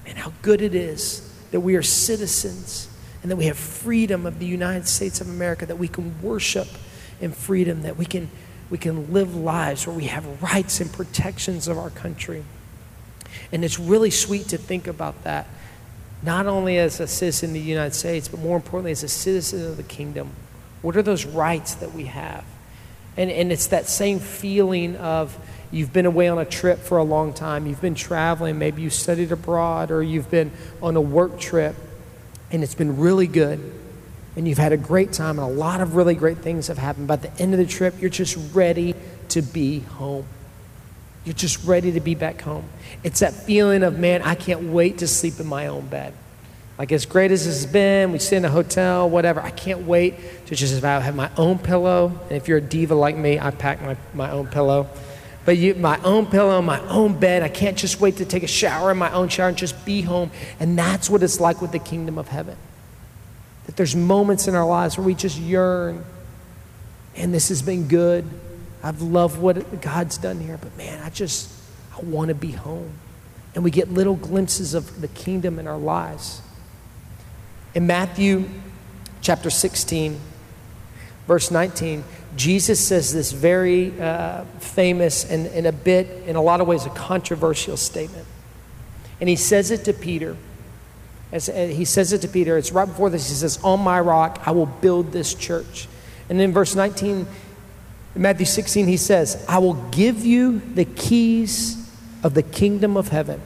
[0.05, 2.89] Man, how good it is that we are citizens
[3.21, 6.67] and that we have freedom of the United States of America, that we can worship
[7.19, 8.29] in freedom, that we can,
[8.69, 12.43] we can live lives where we have rights and protections of our country.
[13.51, 15.47] And it's really sweet to think about that,
[16.23, 19.65] not only as a citizen of the United States, but more importantly, as a citizen
[19.65, 20.31] of the kingdom.
[20.81, 22.45] What are those rights that we have?
[23.17, 25.37] And, and it's that same feeling of
[25.71, 28.89] you've been away on a trip for a long time, you've been traveling, maybe you
[28.89, 31.75] studied abroad, or you've been on a work trip,
[32.51, 33.73] and it's been really good.
[34.35, 37.07] And you've had a great time, and a lot of really great things have happened.
[37.07, 38.93] By the end of the trip, you're just ready
[39.29, 40.27] to be home.
[41.27, 42.63] You're just ready to be back home.
[43.03, 46.13] It's that feeling of, man, I can't wait to sleep in my own bed.
[46.79, 50.15] Like, as great as it's been, we stay in a hotel, whatever, I can't wait
[50.45, 52.17] to just have my own pillow.
[52.29, 54.87] And if you're a diva like me, I pack my, my own pillow.
[55.43, 58.47] But you, my own pillow, my own bed, I can't just wait to take a
[58.47, 60.31] shower in my own shower and just be home.
[60.61, 62.55] And that's what it's like with the kingdom of heaven.
[63.65, 66.05] That there's moments in our lives where we just yearn,
[67.17, 68.25] and this has been good.
[68.87, 71.51] I've loved what God's done here, but man, I just,
[71.93, 72.93] I want to be home.
[73.53, 76.41] And we get little glimpses of the kingdom in our lives.
[77.75, 78.49] In Matthew
[79.19, 80.17] chapter 16,
[81.27, 82.05] verse 19,
[82.37, 86.85] Jesus says this very uh, famous and, and a bit, in a lot of ways,
[86.85, 88.25] a controversial statement.
[89.19, 90.37] And he says it to Peter.
[91.33, 92.57] As, uh, he says it to Peter.
[92.57, 93.27] It's right before this.
[93.27, 95.89] He says, On my rock, I will build this church.
[96.29, 97.27] And in verse 19,
[98.17, 101.87] in Matthew 16, he says, I will give you the keys
[102.23, 103.39] of the kingdom of heaven.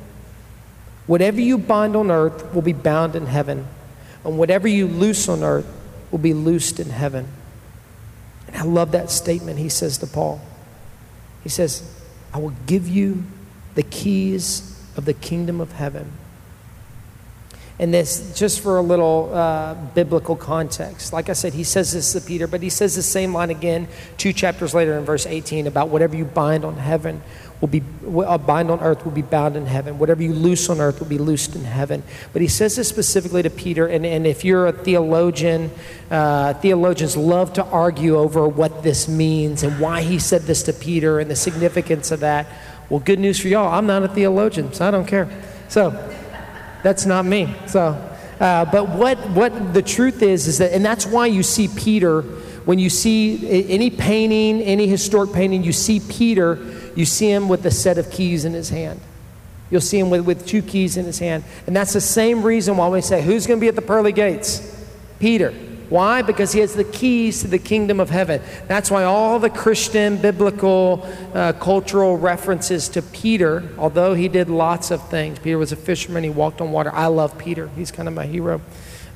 [1.08, 3.68] Whatever you bind on earth will be bound in heaven,
[4.24, 5.68] and whatever you loose on earth
[6.10, 7.28] will be loosed in heaven.
[8.48, 10.40] And I love that statement he says to Paul.
[11.44, 11.84] He says,
[12.34, 13.26] I will give you
[13.76, 16.14] the keys of the kingdom of heaven.
[17.82, 22.14] And this, just for a little uh, biblical context, like I said, he says this
[22.14, 25.66] to Peter, but he says the same line again two chapters later in verse 18
[25.66, 27.24] about whatever you bind on heaven
[27.60, 29.98] will be uh, bind on earth will be bound in heaven.
[29.98, 32.04] Whatever you loose on earth will be loosed in heaven.
[32.34, 33.88] But he says this specifically to Peter.
[33.88, 35.72] And, and if you're a theologian,
[36.12, 40.74] uh, theologians love to argue over what this means and why he said this to
[40.74, 42.46] Peter and the significance of that.
[42.90, 43.74] Well, good news for y'all.
[43.74, 45.30] I'm not a theologian, so I don't care.
[45.68, 45.92] So
[46.84, 47.54] that's not me.
[47.68, 47.80] So,
[48.40, 52.24] uh, but what what the truth is is that, and that's why you see Peter
[52.66, 56.60] when you see any painting, any historic painting, you see Peter
[56.96, 59.00] you see him with a set of keys in his hand.
[59.70, 61.46] You'll see him with, with two keys in his hand.
[61.66, 64.12] And that's the same reason why we say, Who's going to be at the pearly
[64.12, 64.86] gates?
[65.20, 65.54] Peter.
[65.92, 66.22] Why?
[66.22, 68.42] Because he has the keys to the kingdom of heaven.
[68.70, 74.90] That's why all the Christian, biblical, uh, cultural references to Peter, although he did lots
[74.90, 76.94] of things, Peter was a fisherman, he walked on water.
[76.94, 78.62] I love Peter, he's kind of my hero.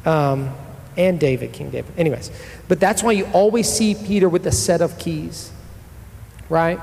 [0.04, 0.54] Um,
[0.98, 1.98] and David, King David.
[1.98, 2.30] Anyways,
[2.68, 5.54] but that's why you always see Peter with a set of keys,
[6.50, 6.78] right?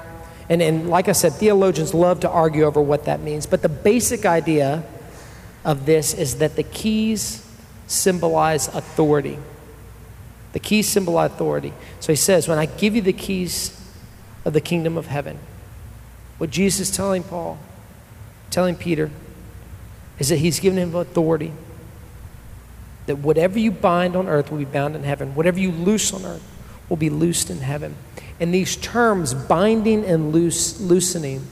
[0.49, 3.45] And, and like I said, theologians love to argue over what that means.
[3.45, 4.85] But the basic idea
[5.67, 7.47] of this is that the keys
[7.89, 9.39] symbolize authority.
[10.53, 11.73] The keys symbolize authority.
[12.01, 13.79] So he says, When I give you the keys
[14.45, 15.39] of the kingdom of heaven,
[16.39, 17.59] what Jesus is telling Paul,
[18.51, 19.11] telling Peter,
[20.19, 21.53] is that he's given him authority.
[23.07, 26.25] That whatever you bind on earth will be bound in heaven, whatever you loose on
[26.25, 26.43] earth
[26.89, 27.97] will be loosed in heaven.
[28.39, 31.47] And these terms, binding and loose, loosening,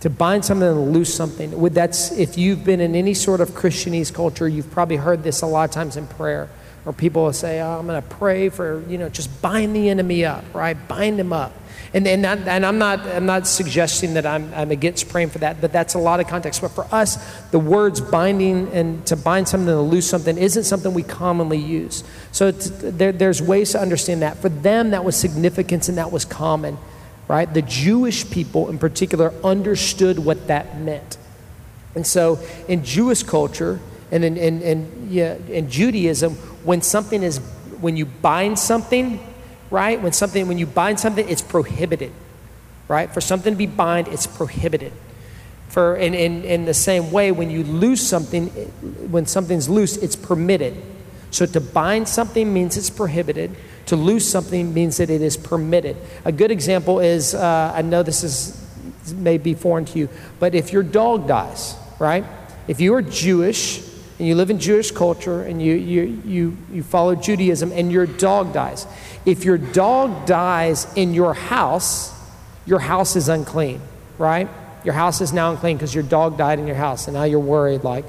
[0.00, 4.12] to bind something and loose something, that's if you've been in any sort of Christianese
[4.12, 6.50] culture, you've probably heard this a lot of times in prayer,
[6.84, 9.88] where people will say, oh, I'm going to pray for, you know, just bind the
[9.88, 10.76] enemy up, right?
[10.86, 11.52] Bind him up.
[11.94, 15.38] And, and, that, and I'm, not, I'm not suggesting that I'm, I'm against praying for
[15.38, 16.60] that, but that's a lot of context.
[16.60, 17.16] But for us,
[17.50, 22.02] the words binding and to bind something to lose something isn't something we commonly use.
[22.32, 24.38] So there, there's ways to understand that.
[24.38, 26.78] For them, that was significance and that was common,
[27.28, 27.52] right?
[27.52, 31.16] The Jewish people in particular understood what that meant.
[31.94, 33.78] And so in Jewish culture
[34.10, 37.38] and in, in, in, yeah, in Judaism, when something is,
[37.80, 39.20] when you bind something,
[39.70, 40.00] right?
[40.00, 42.12] When something, when you bind something, it's prohibited,
[42.88, 43.12] right?
[43.12, 44.92] For something to be bind, it's prohibited.
[45.68, 48.48] For in, in, in the same way, when you lose something,
[49.10, 50.80] when something's loose, it's permitted.
[51.30, 53.56] So to bind something means it's prohibited.
[53.86, 55.96] To lose something means that it is permitted.
[56.24, 58.60] A good example is, uh, I know this is
[59.16, 60.08] may be foreign to you,
[60.38, 62.24] but if your dog dies, right?
[62.68, 63.82] If you are Jewish
[64.18, 68.06] and you live in Jewish culture and you, you, you, you follow Judaism and your
[68.06, 68.86] dog dies,
[69.26, 72.12] if your dog dies in your house,
[72.66, 73.80] your house is unclean,
[74.18, 74.48] right?
[74.84, 77.40] Your house is now unclean because your dog died in your house, and now you're
[77.40, 78.04] worried, like,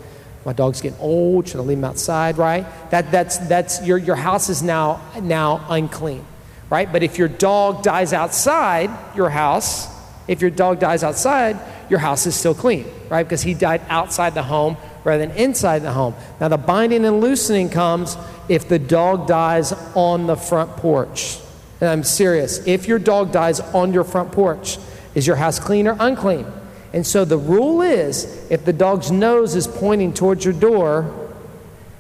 [0.46, 1.48] my dog's getting old.
[1.48, 2.38] Should I leave him outside?
[2.38, 2.66] Right?
[2.92, 6.24] That, that's, that's your, your house is now, now unclean,
[6.70, 6.92] right?
[6.92, 9.88] But if your dog dies outside your house,
[10.28, 13.24] if your dog dies outside, your house is still clean, right?
[13.24, 16.14] Because he died outside the home rather than inside the home.
[16.42, 18.18] Now, the binding and loosening comes
[18.50, 21.40] if the dog dies on the front porch.
[21.80, 22.66] And I'm serious.
[22.68, 24.78] If your dog dies on your front porch,
[25.14, 26.46] is your house clean or unclean?
[26.92, 31.30] And so the rule is if the dog's nose is pointing towards your door,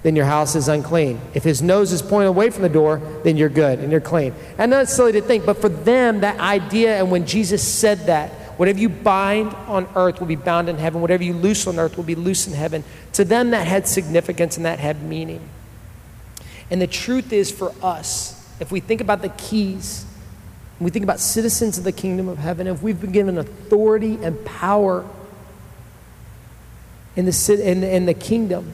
[0.04, 1.20] then your house is unclean.
[1.34, 4.34] If his nose is pointing away from the door, then you're good and you're clean.
[4.58, 8.32] And that's silly to think, but for them, that idea, and when Jesus said that,
[8.58, 11.02] Whatever you bind on earth will be bound in heaven.
[11.02, 12.84] Whatever you loose on earth will be loose in heaven.
[13.14, 15.42] To them, that had significance and that had meaning.
[16.72, 20.06] And the truth is for us, if we think about the keys,
[20.80, 24.44] we think about citizens of the kingdom of heaven, if we've been given authority and
[24.46, 25.06] power
[27.16, 28.72] in the, in, in the kingdom,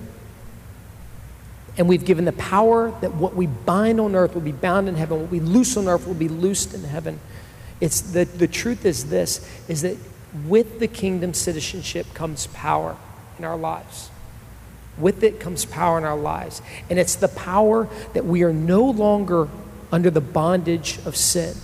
[1.78, 4.96] and we've given the power that what we bind on earth will be bound in
[4.96, 7.20] heaven, what we loose on earth will be loosed in heaven.
[7.82, 9.98] It's the, the truth is this is that
[10.46, 12.96] with the kingdom citizenship comes power
[13.38, 14.10] in our lives.
[14.98, 16.62] With it comes power in our lives.
[16.90, 19.50] And it's the power that we are no longer
[19.92, 21.56] under the bondage of sin,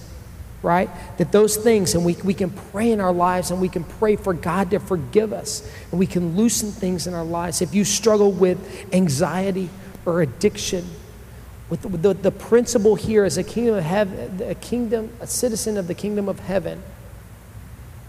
[0.61, 0.89] right?
[1.17, 4.15] That those things, and we, we can pray in our lives and we can pray
[4.15, 7.61] for God to forgive us and we can loosen things in our lives.
[7.61, 9.69] If you struggle with anxiety
[10.05, 10.85] or addiction,
[11.69, 15.77] with the, the, the principle here is a kingdom of heaven, a kingdom, a citizen
[15.77, 16.81] of the kingdom of heaven,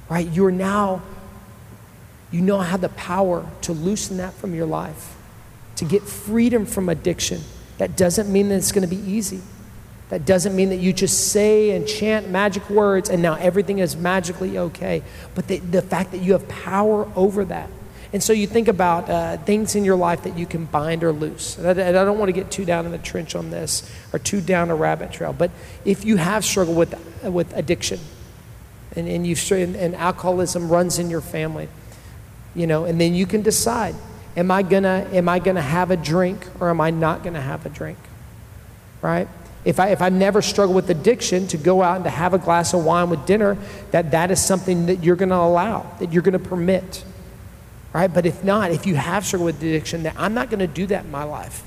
[0.09, 0.29] right?
[0.29, 1.03] You're now,
[2.31, 5.17] you now have the power to loosen that from your life,
[5.77, 7.41] to get freedom from addiction.
[7.79, 9.41] That doesn't mean that it's going to be easy.
[10.11, 13.97] That doesn't mean that you just say and chant magic words and now everything is
[13.97, 15.03] magically okay.
[15.35, 17.69] But the, the fact that you have power over that.
[18.13, 21.13] And so you think about uh, things in your life that you can bind or
[21.13, 21.59] loose.
[21.59, 23.91] And I, and I, don't want to get too down in the trench on this
[24.13, 25.35] or too down a rabbit trail.
[25.35, 25.51] But
[25.85, 28.01] if you have struggled with, with addiction
[28.97, 31.69] and, and, you've, and, and alcoholism runs in your family,
[32.55, 33.95] you know, and then you can decide
[34.37, 37.67] am I to am I to have a drink or am I not to have
[37.67, 37.99] a drink?
[39.03, 39.29] Right?
[39.65, 42.39] If I, if I never struggle with addiction to go out and to have a
[42.39, 43.59] glass of wine with dinner,
[43.91, 47.05] that that is something that you're to allow, that you're to permit.
[47.93, 48.13] Right?
[48.13, 50.87] But if not, if you have struggled with addiction, that I'm not going to do
[50.87, 51.65] that in my life.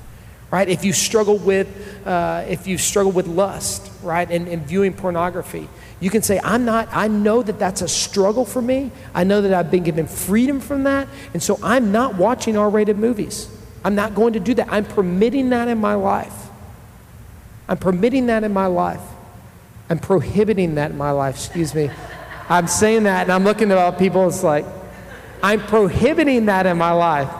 [0.50, 0.68] Right?
[0.68, 5.68] If you struggle with, uh, if you struggle with lust, right, and, and viewing pornography,
[5.98, 8.90] you can say, I'm not, I know that that's a struggle for me.
[9.14, 11.08] I know that I've been given freedom from that.
[11.32, 13.48] And so I'm not watching R rated movies.
[13.84, 14.68] I'm not going to do that.
[14.70, 16.34] I'm permitting that in my life.
[17.68, 19.00] I'm permitting that in my life.
[19.88, 21.90] I'm prohibiting that in my life, excuse me.
[22.48, 24.64] I'm saying that and I'm looking at all people, it's like,
[25.42, 27.30] I'm prohibiting that in my life.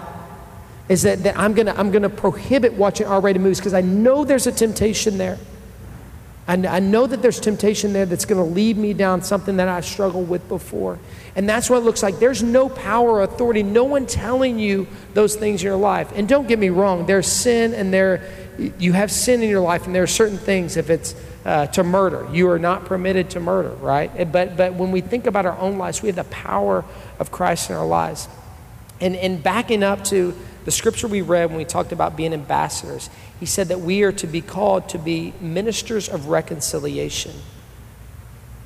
[0.88, 4.46] Is that, that I'm gonna I'm gonna prohibit watching R-rated movies because I know there's
[4.46, 5.38] a temptation there.
[6.48, 9.80] And I know that there's temptation there that's to lead me down something that I
[9.80, 10.98] struggled with before.
[11.36, 12.18] And that's what it looks like.
[12.18, 16.10] There's no power or authority, no one telling you those things in your life.
[16.16, 18.28] And don't get me wrong, there's sin and there
[18.78, 21.82] you have sin in your life, and there are certain things, if it's uh, to
[21.82, 24.30] murder, you are not permitted to murder, right?
[24.30, 26.84] But, but when we think about our own lives, we have the power
[27.22, 28.28] of Christ in our lives.
[29.00, 33.08] And, and backing up to the scripture we read when we talked about being ambassadors,
[33.40, 37.32] he said that we are to be called to be ministers of reconciliation.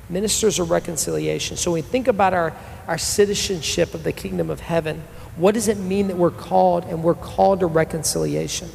[0.09, 1.57] Ministers of reconciliation.
[1.57, 2.53] So when we think about our,
[2.87, 5.03] our citizenship of the kingdom of heaven,
[5.37, 8.69] what does it mean that we're called and we're called to reconciliation?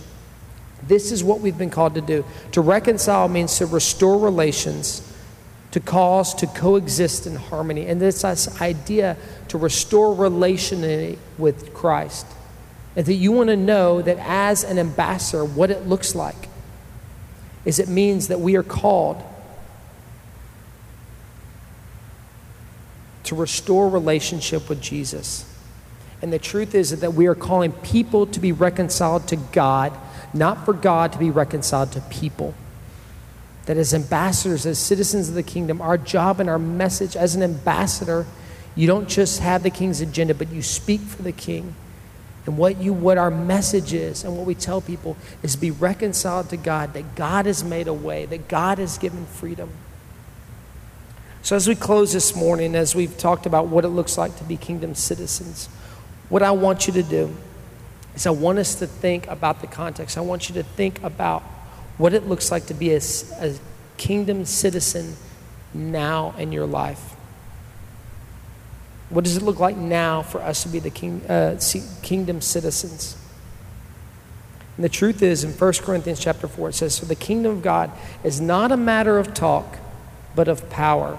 [0.82, 2.24] This is what we've been called to do.
[2.52, 5.11] To reconcile means to restore relations,
[5.72, 7.86] to cause to coexist in harmony.
[7.86, 8.24] And this
[8.60, 9.16] idea
[9.48, 12.26] to restore relationship with Christ.
[12.94, 16.48] And that you want to know that as an ambassador, what it looks like
[17.64, 19.22] is it means that we are called
[23.24, 25.48] to restore relationship with Jesus.
[26.20, 29.96] And the truth is that we are calling people to be reconciled to God
[30.34, 32.54] not for God to be reconciled to people.
[33.66, 37.42] That as ambassadors, as citizens of the kingdom, our job and our message as an
[37.42, 38.26] ambassador,
[38.74, 41.74] you don't just have the king's agenda, but you speak for the king.
[42.44, 46.48] And what you what our message is and what we tell people is be reconciled
[46.50, 49.70] to God, that God has made a way, that God has given freedom.
[51.42, 54.44] So as we close this morning, as we've talked about what it looks like to
[54.44, 55.66] be kingdom citizens,
[56.28, 57.36] what I want you to do
[58.14, 60.16] is I want us to think about the context.
[60.16, 61.42] I want you to think about
[61.98, 63.00] what it looks like to be a,
[63.40, 63.54] a
[63.96, 65.16] kingdom citizen
[65.74, 67.14] now in your life.
[69.08, 71.60] What does it look like now for us to be the king, uh,
[72.02, 73.16] kingdom citizens?
[74.76, 77.62] And the truth is, in 1 Corinthians chapter 4, it says, For the kingdom of
[77.62, 77.90] God
[78.24, 79.76] is not a matter of talk,
[80.34, 81.18] but of power.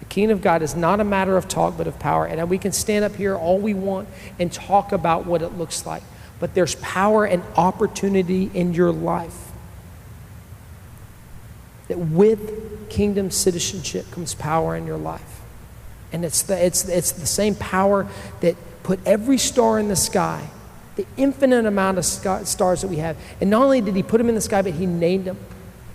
[0.00, 2.26] The kingdom of God is not a matter of talk, but of power.
[2.26, 4.08] And we can stand up here all we want
[4.38, 6.02] and talk about what it looks like.
[6.38, 9.52] But there's power and opportunity in your life.
[11.88, 15.40] That with kingdom citizenship comes power in your life.
[16.12, 18.06] And it's the, it's, it's the same power
[18.40, 20.48] that put every star in the sky,
[20.96, 23.16] the infinite amount of stars that we have.
[23.40, 25.38] And not only did he put them in the sky, but he named them.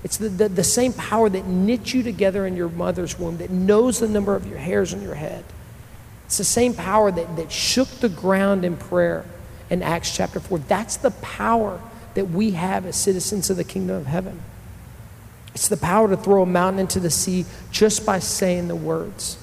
[0.04, 3.50] It's the, the, the, same power that knit you together in your mother's womb, that
[3.50, 5.44] knows the number of your hairs on your head.
[6.26, 9.26] It's the same power that, that shook the ground in prayer
[9.70, 10.60] in Acts chapter 4.
[10.60, 11.82] That's the power
[12.14, 14.42] that we have as citizens of the kingdom of heaven.
[15.60, 19.38] It's the power to throw a mountain into the sea just by saying the words.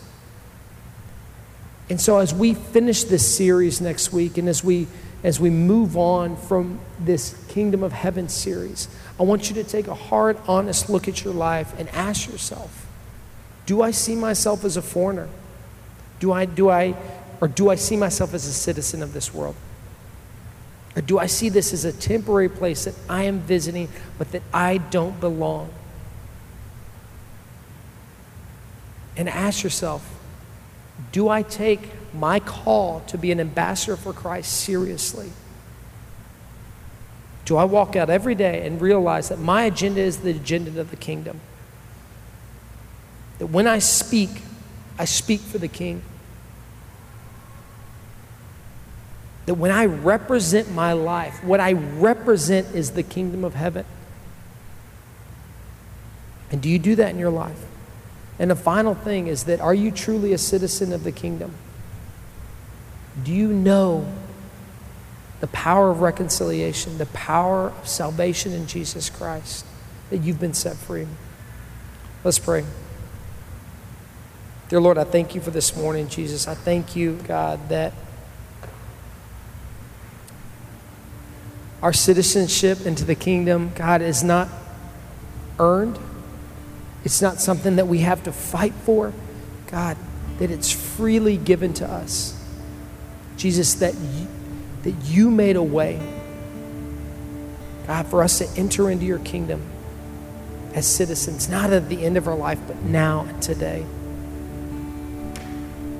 [1.91, 4.87] And so, as we finish this series next week, and as we
[5.23, 8.89] as we move on from this Kingdom of Heaven series,
[9.21, 12.87] I want you to take a hard, honest look at your life and ask yourself
[13.67, 15.29] Do I see myself as a foreigner?
[16.19, 16.97] Do I, do I,
[17.43, 19.57] or do I see myself as a citizen of this world?
[20.97, 24.43] Or do I see this as a temporary place that I am visiting, but that
[24.55, 25.69] I don't belong?
[29.17, 30.13] And ask yourself
[31.13, 35.31] do I take my call to be an ambassador for Christ seriously?
[37.45, 40.91] Do I walk out every day and realize that my agenda is the agenda of
[40.91, 41.41] the kingdom?
[43.39, 44.31] That when I speak,
[44.99, 46.03] I speak for the king.
[49.45, 53.85] That when I represent my life, what I represent is the kingdom of heaven.
[56.51, 57.65] And do you do that in your life?
[58.39, 61.55] And the final thing is that are you truly a citizen of the kingdom?
[63.23, 64.07] Do you know
[65.41, 69.65] the power of reconciliation, the power of salvation in Jesus Christ,
[70.11, 71.07] that you've been set free?
[72.25, 72.65] Let's pray.
[74.69, 76.49] Dear Lord, I thank you for this morning, Jesus.
[76.49, 77.93] I thank you, God, that
[81.83, 84.49] our citizenship into the kingdom, God, is not
[85.61, 85.99] earned.
[87.07, 89.13] It's not something that we have to fight for.
[89.69, 89.97] God,
[90.41, 92.35] that it's freely given to us.
[93.37, 94.27] Jesus, that you,
[94.83, 96.01] that you made a way,
[97.87, 99.63] God, for us to enter into your kingdom
[100.75, 103.87] as citizens, not at the end of our life, but now and today.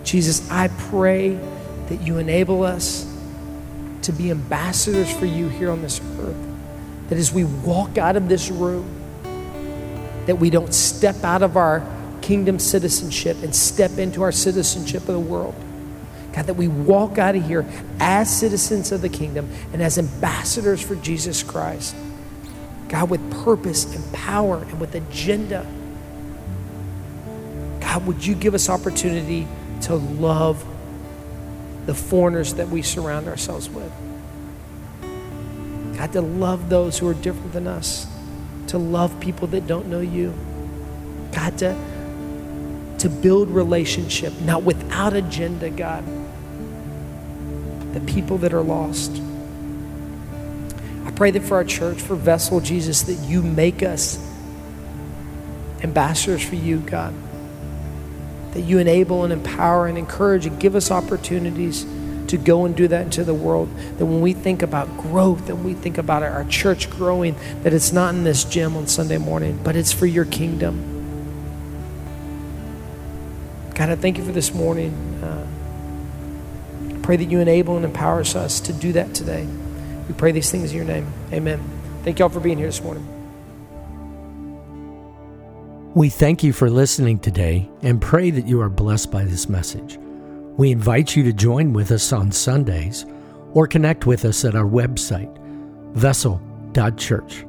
[0.03, 1.39] Jesus, I pray
[1.89, 3.07] that you enable us
[4.03, 6.37] to be ambassadors for you here on this earth.
[7.11, 8.96] That as we walk out of this room,
[10.27, 11.87] that we don't step out of our
[12.21, 15.55] kingdom citizenship and step into our citizenship of the world.
[16.33, 17.65] God, that we walk out of here
[17.99, 21.95] as citizens of the kingdom and as ambassadors for Jesus Christ.
[22.89, 25.67] God, with purpose and power and with agenda.
[27.81, 29.49] God, would you give us opportunity
[29.83, 30.65] to love
[31.87, 33.93] the foreigners that we surround ourselves with?
[35.97, 38.07] God, to love those who are different than us
[38.69, 40.35] to love people that don't know you.
[41.33, 41.77] God, to,
[42.99, 46.05] to build relationship, not without agenda, God.
[47.95, 49.13] The people that are lost.
[51.05, 54.19] I pray that for our church, for Vessel, Jesus, that you make us
[55.83, 57.15] ambassadors for you, God.
[58.53, 61.85] That you enable and empower and encourage and give us opportunities
[62.29, 63.69] to go and do that into the world.
[63.99, 67.93] That when we think about growth and we think about our church growing, that it's
[67.93, 70.93] not in this gym on Sunday morning, but it's for your kingdom.
[73.75, 74.93] God, I thank you for this morning.
[75.23, 75.47] Uh,
[77.03, 79.47] pray that you enable and empower us to do that today.
[80.09, 81.13] We pray these things in your name.
[81.33, 81.63] Amen.
[82.03, 83.07] Thank you all for being here this morning.
[85.95, 89.99] We thank you for listening today and pray that you are blessed by this message.
[90.57, 93.05] We invite you to join with us on Sundays
[93.53, 95.37] or connect with us at our website,
[95.95, 97.45] vessel.church.